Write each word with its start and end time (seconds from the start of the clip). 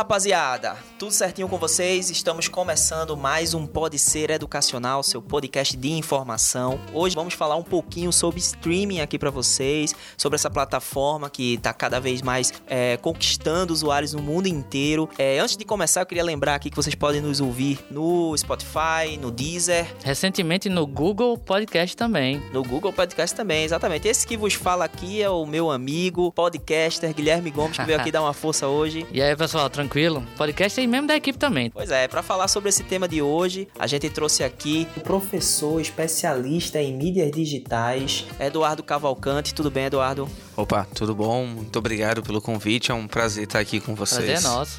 Rapaziada? 0.00 0.78
Tudo 0.98 1.12
certinho 1.12 1.46
com 1.46 1.58
vocês? 1.58 2.08
Estamos 2.08 2.48
começando 2.48 3.14
mais 3.18 3.52
um 3.52 3.66
Pode 3.66 3.98
Ser 3.98 4.30
Educacional, 4.30 5.02
seu 5.02 5.20
podcast 5.20 5.76
de 5.76 5.90
informação. 5.92 6.80
Hoje 6.94 7.14
vamos 7.14 7.34
falar 7.34 7.56
um 7.56 7.62
pouquinho 7.62 8.10
sobre 8.10 8.40
streaming 8.40 9.00
aqui 9.00 9.18
para 9.18 9.28
vocês, 9.30 9.94
sobre 10.16 10.36
essa 10.36 10.48
plataforma 10.48 11.28
que 11.28 11.54
está 11.54 11.74
cada 11.74 12.00
vez 12.00 12.22
mais 12.22 12.50
é, 12.66 12.96
conquistando 12.96 13.74
usuários 13.74 14.14
no 14.14 14.22
mundo 14.22 14.46
inteiro. 14.46 15.06
É, 15.18 15.38
antes 15.38 15.54
de 15.54 15.66
começar, 15.66 16.00
eu 16.00 16.06
queria 16.06 16.24
lembrar 16.24 16.54
aqui 16.54 16.70
que 16.70 16.76
vocês 16.76 16.94
podem 16.94 17.20
nos 17.20 17.38
ouvir 17.38 17.78
no 17.90 18.34
Spotify, 18.38 19.18
no 19.20 19.30
Deezer. 19.30 19.86
Recentemente 20.02 20.70
no 20.70 20.86
Google 20.86 21.36
Podcast 21.36 21.94
também. 21.94 22.42
No 22.54 22.64
Google 22.64 22.92
Podcast 22.92 23.36
também, 23.36 23.64
exatamente. 23.64 24.08
Esse 24.08 24.26
que 24.26 24.36
vos 24.38 24.54
fala 24.54 24.86
aqui 24.86 25.20
é 25.20 25.28
o 25.28 25.44
meu 25.44 25.70
amigo, 25.70 26.32
podcaster 26.32 27.12
Guilherme 27.14 27.50
Gomes, 27.50 27.76
que 27.76 27.84
veio 27.84 28.00
aqui 28.00 28.10
dar 28.12 28.22
uma 28.22 28.32
força 28.32 28.66
hoje. 28.66 29.06
E 29.12 29.20
aí, 29.20 29.36
pessoal, 29.36 29.68
tranquilo? 29.68 29.89
Podcast 30.36 30.78
aí 30.78 30.86
mesmo 30.86 31.08
da 31.08 31.16
equipe 31.16 31.36
também. 31.36 31.68
Pois 31.70 31.90
é, 31.90 32.06
para 32.06 32.22
falar 32.22 32.46
sobre 32.46 32.68
esse 32.68 32.84
tema 32.84 33.08
de 33.08 33.20
hoje, 33.20 33.66
a 33.78 33.86
gente 33.88 34.08
trouxe 34.08 34.44
aqui 34.44 34.86
o 34.96 35.00
professor 35.00 35.80
especialista 35.80 36.80
em 36.80 36.96
mídias 36.96 37.30
digitais, 37.32 38.24
Eduardo 38.38 38.82
Cavalcante. 38.84 39.52
Tudo 39.52 39.70
bem, 39.70 39.86
Eduardo? 39.86 40.28
Opa, 40.56 40.86
tudo 40.94 41.14
bom? 41.14 41.44
Muito 41.44 41.76
obrigado 41.78 42.22
pelo 42.22 42.40
convite. 42.40 42.92
É 42.92 42.94
um 42.94 43.08
prazer 43.08 43.44
estar 43.44 43.58
aqui 43.58 43.80
com 43.80 43.94
vocês. 43.94 44.24
Prazer 44.24 44.38
é 44.38 44.40
nosso. 44.40 44.78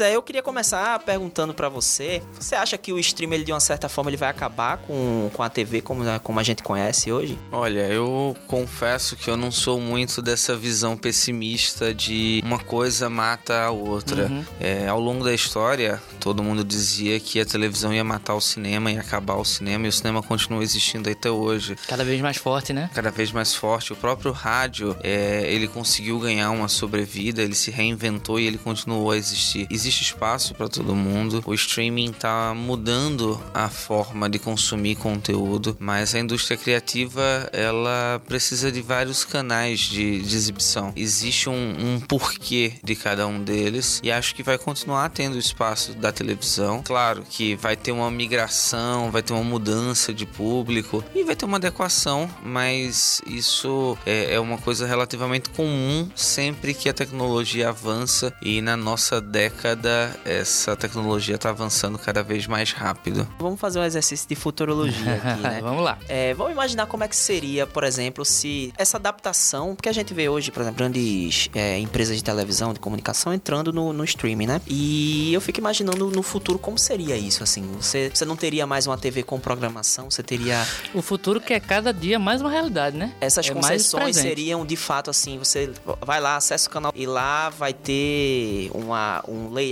Pois 0.00 0.10
é, 0.12 0.16
eu 0.16 0.22
queria 0.22 0.42
começar 0.42 0.98
perguntando 1.00 1.52
para 1.52 1.68
você, 1.68 2.22
você 2.38 2.54
acha 2.54 2.78
que 2.78 2.90
o 2.90 2.98
stream 2.98 3.34
ele 3.34 3.44
de 3.44 3.52
uma 3.52 3.60
certa 3.60 3.86
forma 3.86 4.08
ele 4.08 4.16
vai 4.16 4.30
acabar 4.30 4.78
com, 4.78 5.30
com 5.30 5.42
a 5.42 5.50
TV 5.50 5.82
como, 5.82 6.02
como 6.20 6.40
a 6.40 6.42
gente 6.42 6.62
conhece 6.62 7.12
hoje? 7.12 7.38
Olha, 7.52 7.80
eu 7.80 8.34
confesso 8.46 9.14
que 9.14 9.28
eu 9.28 9.36
não 9.36 9.50
sou 9.50 9.78
muito 9.78 10.22
dessa 10.22 10.56
visão 10.56 10.96
pessimista 10.96 11.92
de 11.92 12.40
uma 12.42 12.58
coisa 12.58 13.10
mata 13.10 13.64
a 13.64 13.70
outra. 13.70 14.24
Uhum. 14.24 14.42
É, 14.58 14.88
ao 14.88 14.98
longo 14.98 15.22
da 15.22 15.34
história, 15.34 16.00
todo 16.18 16.42
mundo 16.42 16.64
dizia 16.64 17.20
que 17.20 17.38
a 17.38 17.44
televisão 17.44 17.92
ia 17.92 18.02
matar 18.02 18.34
o 18.34 18.40
cinema, 18.40 18.90
ia 18.90 19.00
acabar 19.00 19.34
o 19.34 19.44
cinema, 19.44 19.84
e 19.84 19.90
o 19.90 19.92
cinema 19.92 20.22
continua 20.22 20.62
existindo 20.62 21.10
até 21.10 21.30
hoje. 21.30 21.76
Cada 21.86 22.04
vez 22.04 22.22
mais 22.22 22.38
forte, 22.38 22.72
né? 22.72 22.88
Cada 22.94 23.10
vez 23.10 23.32
mais 23.32 23.54
forte. 23.54 23.92
O 23.92 23.96
próprio 23.96 24.32
rádio, 24.32 24.96
é, 25.02 25.44
ele 25.52 25.68
conseguiu 25.68 26.18
ganhar 26.18 26.50
uma 26.52 26.68
sobrevida, 26.68 27.42
ele 27.42 27.54
se 27.54 27.70
reinventou 27.70 28.40
e 28.40 28.46
ele 28.46 28.56
continuou 28.56 29.10
a 29.10 29.16
existir 29.18 29.68
existe 29.70 29.89
espaço 29.98 30.54
para 30.54 30.68
todo 30.68 30.94
mundo. 30.94 31.42
O 31.46 31.54
streaming 31.54 32.10
está 32.10 32.54
mudando 32.54 33.40
a 33.54 33.68
forma 33.68 34.28
de 34.28 34.38
consumir 34.38 34.96
conteúdo, 34.96 35.76
mas 35.78 36.14
a 36.14 36.18
indústria 36.18 36.56
criativa 36.56 37.48
ela 37.52 38.20
precisa 38.26 38.70
de 38.70 38.80
vários 38.80 39.24
canais 39.24 39.80
de, 39.80 40.20
de 40.20 40.36
exibição. 40.36 40.92
Existe 40.94 41.48
um, 41.48 41.54
um, 41.54 42.00
porquê 42.00 42.74
de 42.82 42.94
cada 42.94 43.26
um 43.26 43.42
deles 43.42 44.00
e 44.02 44.10
acho 44.10 44.34
que 44.34 44.42
vai 44.42 44.58
continuar 44.58 45.08
tendo 45.10 45.38
espaço 45.38 45.94
da 45.94 46.12
televisão. 46.12 46.82
Claro 46.84 47.24
que 47.28 47.54
vai 47.56 47.76
ter 47.76 47.92
uma 47.92 48.10
migração, 48.10 49.10
vai 49.10 49.22
ter 49.22 49.32
uma 49.32 49.44
mudança 49.44 50.12
de 50.12 50.26
público 50.26 51.02
e 51.14 51.24
vai 51.24 51.34
ter 51.34 51.44
uma 51.44 51.56
adequação, 51.56 52.30
mas 52.42 53.20
isso 53.26 53.96
é, 54.04 54.34
é 54.34 54.40
uma 54.40 54.58
coisa 54.58 54.86
relativamente 54.86 55.50
comum 55.50 56.08
sempre 56.14 56.74
que 56.74 56.88
a 56.88 56.92
tecnologia 56.92 57.68
avança 57.68 58.32
e 58.42 58.60
na 58.60 58.76
nossa 58.76 59.20
década 59.20 59.79
essa 60.24 60.76
tecnologia 60.76 61.36
está 61.36 61.50
avançando 61.50 61.98
cada 61.98 62.22
vez 62.22 62.46
mais 62.46 62.72
rápido. 62.72 63.26
Vamos 63.38 63.58
fazer 63.58 63.80
um 63.80 63.84
exercício 63.84 64.28
de 64.28 64.34
futurologia 64.34 65.14
aqui, 65.14 65.40
né? 65.42 65.60
vamos 65.62 65.82
lá. 65.82 65.98
É, 66.08 66.34
vamos 66.34 66.52
imaginar 66.52 66.86
como 66.86 67.04
é 67.04 67.08
que 67.08 67.16
seria, 67.16 67.66
por 67.66 67.84
exemplo, 67.84 68.24
se 68.24 68.72
essa 68.76 68.96
adaptação, 68.96 69.74
porque 69.74 69.88
a 69.88 69.92
gente 69.92 70.12
vê 70.12 70.28
hoje, 70.28 70.50
por 70.50 70.60
exemplo, 70.60 70.78
grandes 70.78 71.48
é, 71.54 71.78
empresas 71.78 72.16
de 72.16 72.24
televisão, 72.24 72.72
de 72.72 72.80
comunicação 72.80 73.32
entrando 73.32 73.72
no, 73.72 73.92
no 73.92 74.04
streaming, 74.04 74.46
né? 74.46 74.60
E 74.66 75.32
eu 75.32 75.40
fico 75.40 75.58
imaginando 75.58 76.10
no 76.10 76.22
futuro 76.22 76.58
como 76.58 76.78
seria 76.78 77.16
isso, 77.16 77.42
assim. 77.42 77.62
Você, 77.80 78.10
você 78.12 78.24
não 78.24 78.36
teria 78.36 78.66
mais 78.66 78.86
uma 78.86 78.98
TV 78.98 79.22
com 79.22 79.40
programação, 79.40 80.10
você 80.10 80.22
teria... 80.22 80.66
O 80.94 81.02
futuro 81.02 81.40
que 81.40 81.52
é 81.52 81.60
cada 81.60 81.92
dia 81.92 82.18
mais 82.18 82.40
uma 82.40 82.50
realidade, 82.50 82.96
né? 82.96 83.14
Essas 83.20 83.48
é 83.48 83.52
concessões 83.52 84.16
seriam, 84.16 84.64
de 84.64 84.76
fato, 84.76 85.10
assim, 85.10 85.38
você 85.38 85.70
vai 86.00 86.20
lá, 86.20 86.36
acessa 86.36 86.68
o 86.68 86.70
canal 86.70 86.92
e 86.94 87.06
lá 87.06 87.48
vai 87.48 87.72
ter 87.72 88.70
uma, 88.74 89.22
um 89.26 89.52
layout 89.52 89.69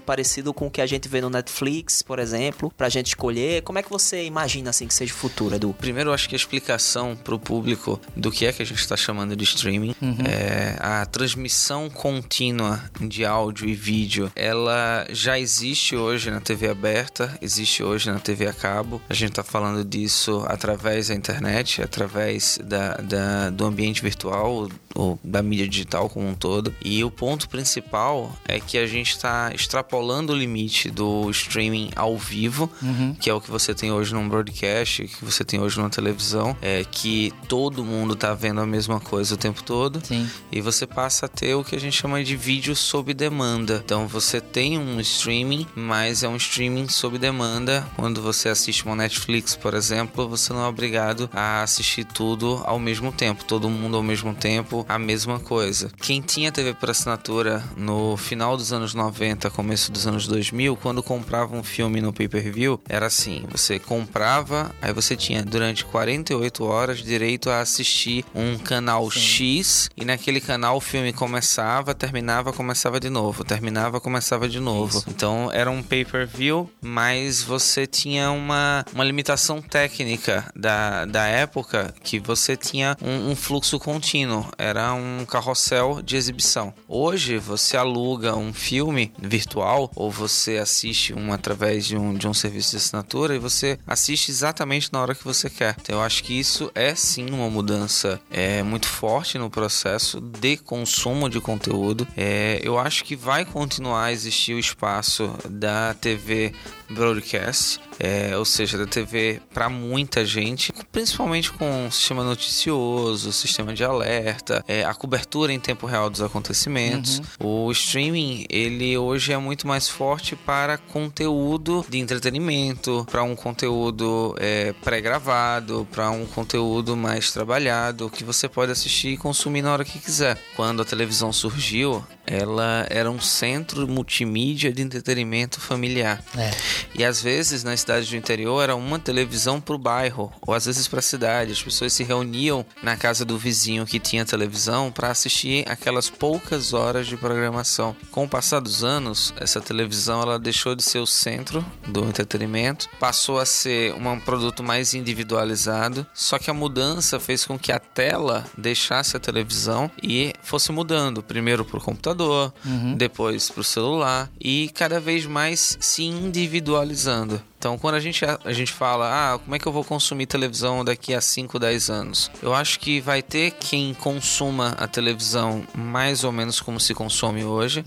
parecido 0.00 0.52
com 0.52 0.66
o 0.66 0.70
que 0.70 0.80
a 0.80 0.86
gente 0.86 1.08
vê 1.08 1.20
no 1.20 1.30
Netflix, 1.30 2.02
por 2.02 2.18
exemplo, 2.18 2.72
pra 2.76 2.88
gente 2.88 3.08
escolher? 3.08 3.62
Como 3.62 3.78
é 3.78 3.82
que 3.82 3.90
você 3.90 4.24
imagina 4.24 4.70
assim 4.70 4.86
que 4.86 4.94
seja 4.94 5.12
o 5.12 5.16
futuro, 5.16 5.54
Edu? 5.54 5.74
Primeiro, 5.78 6.10
eu 6.10 6.14
acho 6.14 6.28
que 6.28 6.34
a 6.34 6.36
explicação 6.36 7.16
pro 7.16 7.38
público 7.38 8.00
do 8.16 8.30
que 8.30 8.46
é 8.46 8.52
que 8.52 8.62
a 8.62 8.66
gente 8.66 8.80
está 8.80 8.96
chamando 8.96 9.34
de 9.36 9.44
streaming 9.44 9.94
uhum. 10.00 10.18
é 10.26 10.76
a 10.80 11.06
transmissão 11.06 11.88
contínua 11.88 12.82
de 13.00 13.24
áudio 13.24 13.68
e 13.68 13.74
vídeo. 13.74 14.30
Ela 14.34 15.06
já 15.10 15.38
existe 15.38 15.96
hoje 15.96 16.30
na 16.30 16.40
TV 16.40 16.68
aberta, 16.68 17.36
existe 17.40 17.82
hoje 17.82 18.10
na 18.10 18.18
TV 18.18 18.46
a 18.46 18.52
cabo. 18.52 19.00
A 19.08 19.14
gente 19.14 19.30
está 19.30 19.42
falando 19.42 19.84
disso 19.84 20.44
através 20.46 21.08
da 21.08 21.14
internet, 21.14 21.82
através 21.82 22.58
da, 22.62 22.94
da, 22.94 23.50
do 23.50 23.64
ambiente 23.64 24.02
virtual 24.02 24.68
ou 24.94 25.18
da 25.22 25.42
mídia 25.42 25.68
digital 25.68 26.08
como 26.08 26.28
um 26.28 26.34
todo. 26.34 26.74
E 26.84 27.02
o 27.04 27.10
ponto 27.10 27.48
principal 27.48 28.34
é 28.46 28.58
que 28.60 28.78
a 28.78 28.86
gente 28.86 29.10
está 29.10 29.29
está 29.30 29.52
extrapolando 29.54 30.32
o 30.32 30.36
limite 30.36 30.90
do 30.90 31.30
streaming 31.30 31.90
ao 31.94 32.18
vivo, 32.18 32.70
uhum. 32.82 33.14
que 33.14 33.30
é 33.30 33.34
o 33.34 33.40
que 33.40 33.50
você 33.50 33.74
tem 33.74 33.92
hoje 33.92 34.12
num 34.12 34.28
broadcast, 34.28 35.06
que 35.06 35.24
você 35.24 35.44
tem 35.44 35.60
hoje 35.60 35.78
numa 35.78 35.88
televisão, 35.88 36.56
é 36.60 36.84
que 36.84 37.32
todo 37.46 37.84
mundo 37.84 38.14
está 38.14 38.34
vendo 38.34 38.60
a 38.60 38.66
mesma 38.66 38.98
coisa 38.98 39.34
o 39.34 39.36
tempo 39.36 39.62
todo. 39.62 40.04
Sim. 40.04 40.28
E 40.50 40.60
você 40.60 40.86
passa 40.86 41.26
a 41.26 41.28
ter 41.28 41.54
o 41.54 41.62
que 41.62 41.76
a 41.76 41.80
gente 41.80 41.96
chama 41.96 42.22
de 42.22 42.36
vídeo 42.36 42.74
sob 42.74 43.14
demanda. 43.14 43.80
Então 43.84 44.08
você 44.08 44.40
tem 44.40 44.78
um 44.78 45.00
streaming, 45.00 45.66
mas 45.74 46.22
é 46.22 46.28
um 46.28 46.36
streaming 46.36 46.88
sob 46.88 47.18
demanda. 47.18 47.86
Quando 47.96 48.20
você 48.20 48.48
assiste 48.48 48.84
uma 48.84 48.96
Netflix, 48.96 49.54
por 49.54 49.74
exemplo, 49.74 50.28
você 50.28 50.52
não 50.52 50.64
é 50.64 50.68
obrigado 50.68 51.30
a 51.32 51.62
assistir 51.62 52.04
tudo 52.04 52.60
ao 52.64 52.78
mesmo 52.78 53.12
tempo, 53.12 53.44
todo 53.44 53.68
mundo 53.68 53.96
ao 53.96 54.02
mesmo 54.02 54.34
tempo, 54.34 54.84
a 54.88 54.98
mesma 54.98 55.38
coisa. 55.38 55.90
Quem 56.00 56.20
tinha 56.20 56.50
TV 56.50 56.74
por 56.74 56.90
assinatura 56.90 57.62
no 57.76 58.16
final 58.16 58.56
dos 58.56 58.72
anos 58.72 58.94
90 58.94 59.19
90, 59.20 59.50
começo 59.50 59.92
dos 59.92 60.06
anos 60.06 60.26
2000, 60.26 60.76
quando 60.76 61.02
comprava 61.02 61.54
um 61.54 61.62
filme 61.62 62.00
no 62.00 62.10
pay-per-view, 62.10 62.80
era 62.88 63.04
assim: 63.04 63.44
você 63.50 63.78
comprava, 63.78 64.74
aí 64.80 64.94
você 64.94 65.14
tinha 65.14 65.44
durante 65.44 65.84
48 65.84 66.64
horas 66.64 66.98
direito 67.00 67.50
a 67.50 67.60
assistir 67.60 68.24
um 68.34 68.56
canal 68.56 69.10
Sim. 69.10 69.20
X 69.20 69.90
e 69.94 70.06
naquele 70.06 70.40
canal 70.40 70.78
o 70.78 70.80
filme 70.80 71.12
começava, 71.12 71.94
terminava, 71.94 72.50
começava 72.50 72.98
de 72.98 73.10
novo, 73.10 73.44
terminava, 73.44 74.00
começava 74.00 74.48
de 74.48 74.58
novo. 74.58 74.98
Isso. 74.98 75.10
Então 75.10 75.50
era 75.52 75.70
um 75.70 75.82
pay-per-view, 75.82 76.70
mas 76.80 77.42
você 77.42 77.86
tinha 77.86 78.30
uma, 78.30 78.86
uma 78.94 79.04
limitação 79.04 79.60
técnica 79.60 80.50
da, 80.56 81.04
da 81.04 81.26
época 81.26 81.94
que 82.02 82.18
você 82.18 82.56
tinha 82.56 82.96
um, 83.02 83.32
um 83.32 83.36
fluxo 83.36 83.78
contínuo, 83.78 84.46
era 84.56 84.94
um 84.94 85.26
carrossel 85.26 86.00
de 86.00 86.16
exibição. 86.16 86.72
Hoje 86.88 87.36
você 87.36 87.76
aluga 87.76 88.34
um 88.34 88.54
filme 88.54 89.09
virtual 89.18 89.90
ou 89.94 90.10
você 90.10 90.58
assiste 90.58 91.14
um 91.14 91.32
através 91.32 91.86
de 91.86 91.96
um, 91.96 92.14
de 92.14 92.26
um 92.26 92.34
serviço 92.34 92.70
de 92.70 92.76
assinatura 92.76 93.34
e 93.34 93.38
você 93.38 93.78
assiste 93.86 94.30
exatamente 94.30 94.92
na 94.92 95.00
hora 95.00 95.14
que 95.14 95.24
você 95.24 95.48
quer. 95.48 95.76
Então 95.80 95.96
eu 95.96 96.02
acho 96.02 96.22
que 96.24 96.38
isso 96.38 96.70
é 96.74 96.94
sim 96.94 97.26
uma 97.30 97.48
mudança 97.50 98.20
é, 98.30 98.62
muito 98.62 98.86
forte 98.86 99.38
no 99.38 99.50
processo 99.50 100.20
de 100.20 100.56
consumo 100.56 101.28
de 101.28 101.40
conteúdo. 101.40 102.06
É, 102.16 102.60
eu 102.62 102.78
acho 102.78 103.04
que 103.04 103.16
vai 103.16 103.44
continuar 103.44 104.04
a 104.04 104.12
existir 104.12 104.54
o 104.54 104.58
espaço 104.58 105.32
da 105.48 105.94
TV 105.94 106.52
broadcast, 106.88 107.80
é, 108.00 108.34
ou 108.36 108.46
seja, 108.46 108.78
da 108.78 108.86
TV 108.86 109.42
para 109.52 109.68
muita 109.68 110.24
gente, 110.24 110.72
principalmente 110.90 111.52
com 111.52 111.86
o 111.86 111.92
sistema 111.92 112.24
noticioso, 112.24 113.30
sistema 113.30 113.74
de 113.74 113.84
alerta, 113.84 114.64
é, 114.66 114.82
a 114.82 114.94
cobertura 114.94 115.52
em 115.52 115.60
tempo 115.60 115.86
real 115.86 116.08
dos 116.08 116.22
acontecimentos. 116.22 117.20
Uhum. 117.38 117.66
O 117.66 117.72
streaming, 117.72 118.46
ele 118.48 118.96
hoje 118.96 119.32
é 119.32 119.38
muito 119.38 119.68
mais 119.68 119.86
forte 119.86 120.34
para 120.34 120.78
conteúdo 120.78 121.84
de 121.88 121.98
entretenimento, 121.98 123.06
para 123.10 123.22
um 123.22 123.36
conteúdo 123.36 124.34
é, 124.38 124.72
pré-gravado, 124.82 125.86
para 125.92 126.10
um 126.10 126.24
conteúdo 126.24 126.96
mais 126.96 127.30
trabalhado, 127.30 128.08
que 128.08 128.24
você 128.24 128.48
pode 128.48 128.72
assistir 128.72 129.08
e 129.08 129.16
consumir 129.18 129.60
na 129.60 129.72
hora 129.72 129.84
que 129.84 129.98
quiser. 129.98 130.38
Quando 130.56 130.80
a 130.80 130.84
televisão 130.84 131.32
surgiu, 131.32 132.02
ela 132.26 132.86
era 132.88 133.10
um 133.10 133.20
centro 133.20 133.86
multimídia 133.88 134.72
de 134.72 134.80
entretenimento 134.80 135.60
familiar. 135.60 136.22
É. 136.36 136.50
E 136.94 137.04
às 137.04 137.20
vezes, 137.20 137.64
nas 137.64 137.80
cidades 137.90 138.08
do 138.08 138.16
interior 138.16 138.62
era 138.62 138.76
uma 138.76 139.00
televisão 139.00 139.60
pro 139.60 139.76
bairro, 139.76 140.32
ou 140.42 140.54
às 140.54 140.66
vezes 140.66 140.86
pra 140.86 141.02
cidade. 141.02 141.50
As 141.50 141.62
pessoas 141.62 141.92
se 141.92 142.04
reuniam 142.04 142.64
na 142.82 142.96
casa 142.96 143.24
do 143.24 143.36
vizinho 143.36 143.84
que 143.84 143.98
tinha 143.98 144.24
televisão 144.24 144.92
para 144.92 145.10
assistir 145.10 145.68
aquelas 145.68 146.08
poucas 146.08 146.72
horas 146.72 147.08
de 147.08 147.16
programação. 147.16 147.96
Com 148.12 148.24
o 148.24 148.28
passar 148.28 148.60
dos 148.60 148.84
anos, 148.84 149.34
essa 149.40 149.60
televisão 149.60 150.22
ela 150.22 150.38
deixou 150.38 150.76
de 150.76 150.84
ser 150.84 151.00
o 151.00 151.06
centro 151.06 151.64
do 151.88 152.04
entretenimento, 152.04 152.88
passou 153.00 153.40
a 153.40 153.46
ser 153.46 153.92
um 153.94 154.20
produto 154.20 154.62
mais 154.62 154.94
individualizado, 154.94 156.06
só 156.14 156.38
que 156.38 156.50
a 156.50 156.54
mudança 156.54 157.18
fez 157.18 157.44
com 157.44 157.58
que 157.58 157.72
a 157.72 157.80
tela 157.80 158.44
deixasse 158.56 159.16
a 159.16 159.20
televisão 159.20 159.90
e 160.00 160.32
fosse 160.42 160.70
mudando, 160.70 161.24
primeiro 161.24 161.64
pro 161.64 161.80
computador, 161.80 162.52
depois 162.96 163.50
pro 163.50 163.64
celular 163.64 164.30
e 164.40 164.70
cada 164.74 165.00
vez 165.00 165.26
mais 165.26 165.76
se 165.80 166.04
individualizando. 166.04 167.49
Então, 167.60 167.76
quando 167.76 167.96
a 167.96 168.00
gente, 168.00 168.24
a 168.24 168.52
gente 168.54 168.72
fala, 168.72 169.34
ah, 169.34 169.38
como 169.38 169.54
é 169.54 169.58
que 169.58 169.66
eu 169.66 169.72
vou 169.72 169.84
consumir 169.84 170.24
televisão 170.24 170.82
daqui 170.82 171.12
a 171.12 171.20
5, 171.20 171.58
10 171.58 171.90
anos? 171.90 172.30
Eu 172.42 172.54
acho 172.54 172.80
que 172.80 173.02
vai 173.02 173.20
ter 173.20 173.50
quem 173.50 173.92
consuma 173.92 174.74
a 174.78 174.88
televisão 174.88 175.62
mais 175.74 176.24
ou 176.24 176.32
menos 176.32 176.58
como 176.58 176.80
se 176.80 176.94
consome 176.94 177.44
hoje, 177.44 177.84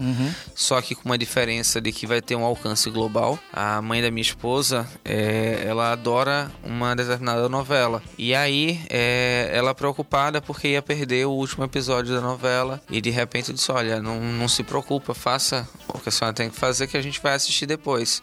só 0.53 0.79
que 0.79 0.93
com 0.93 1.05
uma 1.05 1.17
diferença 1.17 1.81
de 1.81 1.91
que 1.91 2.05
vai 2.05 2.21
ter 2.21 2.35
um 2.35 2.43
alcance 2.43 2.87
global. 2.91 3.39
A 3.51 3.81
mãe 3.81 3.99
da 3.99 4.11
minha 4.11 4.21
esposa, 4.21 4.87
é, 5.03 5.63
ela 5.65 5.91
adora 5.91 6.51
uma 6.63 6.95
determinada 6.95 7.49
novela. 7.49 7.99
E 8.15 8.35
aí, 8.35 8.79
é, 8.91 9.49
ela 9.51 9.73
preocupada 9.73 10.39
porque 10.39 10.67
ia 10.67 10.83
perder 10.83 11.25
o 11.25 11.31
último 11.31 11.63
episódio 11.63 12.13
da 12.13 12.21
novela. 12.21 12.79
E 12.91 13.01
de 13.01 13.09
repente 13.09 13.49
eu 13.49 13.55
disse: 13.55 13.71
Olha, 13.71 13.99
não, 13.99 14.19
não 14.19 14.47
se 14.47 14.61
preocupa, 14.61 15.15
faça 15.15 15.67
que 16.03 16.09
a 16.09 16.11
senhora 16.11 16.33
tem 16.33 16.50
que 16.50 16.55
fazer 16.55 16.88
que 16.88 16.97
a 16.97 17.01
gente 17.01 17.21
vai 17.21 17.33
assistir 17.33 17.65
depois. 17.65 18.21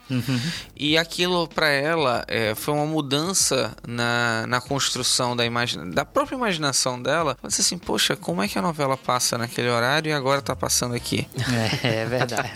E 0.76 0.96
aquilo 0.96 1.48
para 1.48 1.68
ela 1.68 2.24
é, 2.28 2.54
foi 2.54 2.74
uma 2.74 2.86
mudança 2.86 3.74
na, 3.86 4.46
na 4.46 4.60
construção 4.60 5.34
da 5.34 5.44
imagem, 5.44 5.90
da 5.90 6.04
própria 6.04 6.36
imaginação 6.36 7.00
dela. 7.00 7.36
Ela 7.40 7.48
disse 7.48 7.62
assim: 7.62 7.78
Poxa, 7.78 8.16
como 8.16 8.42
é 8.42 8.48
que 8.48 8.58
a 8.58 8.62
novela 8.62 8.96
passa 8.96 9.36
naquele 9.38 9.68
horário 9.68 10.10
e 10.10 10.12
agora 10.12 10.42
tá 10.42 10.54
passando 10.54 10.94
aqui? 10.94 11.26
É, 11.82 12.02
é 12.02 12.06
verdade. 12.06 12.48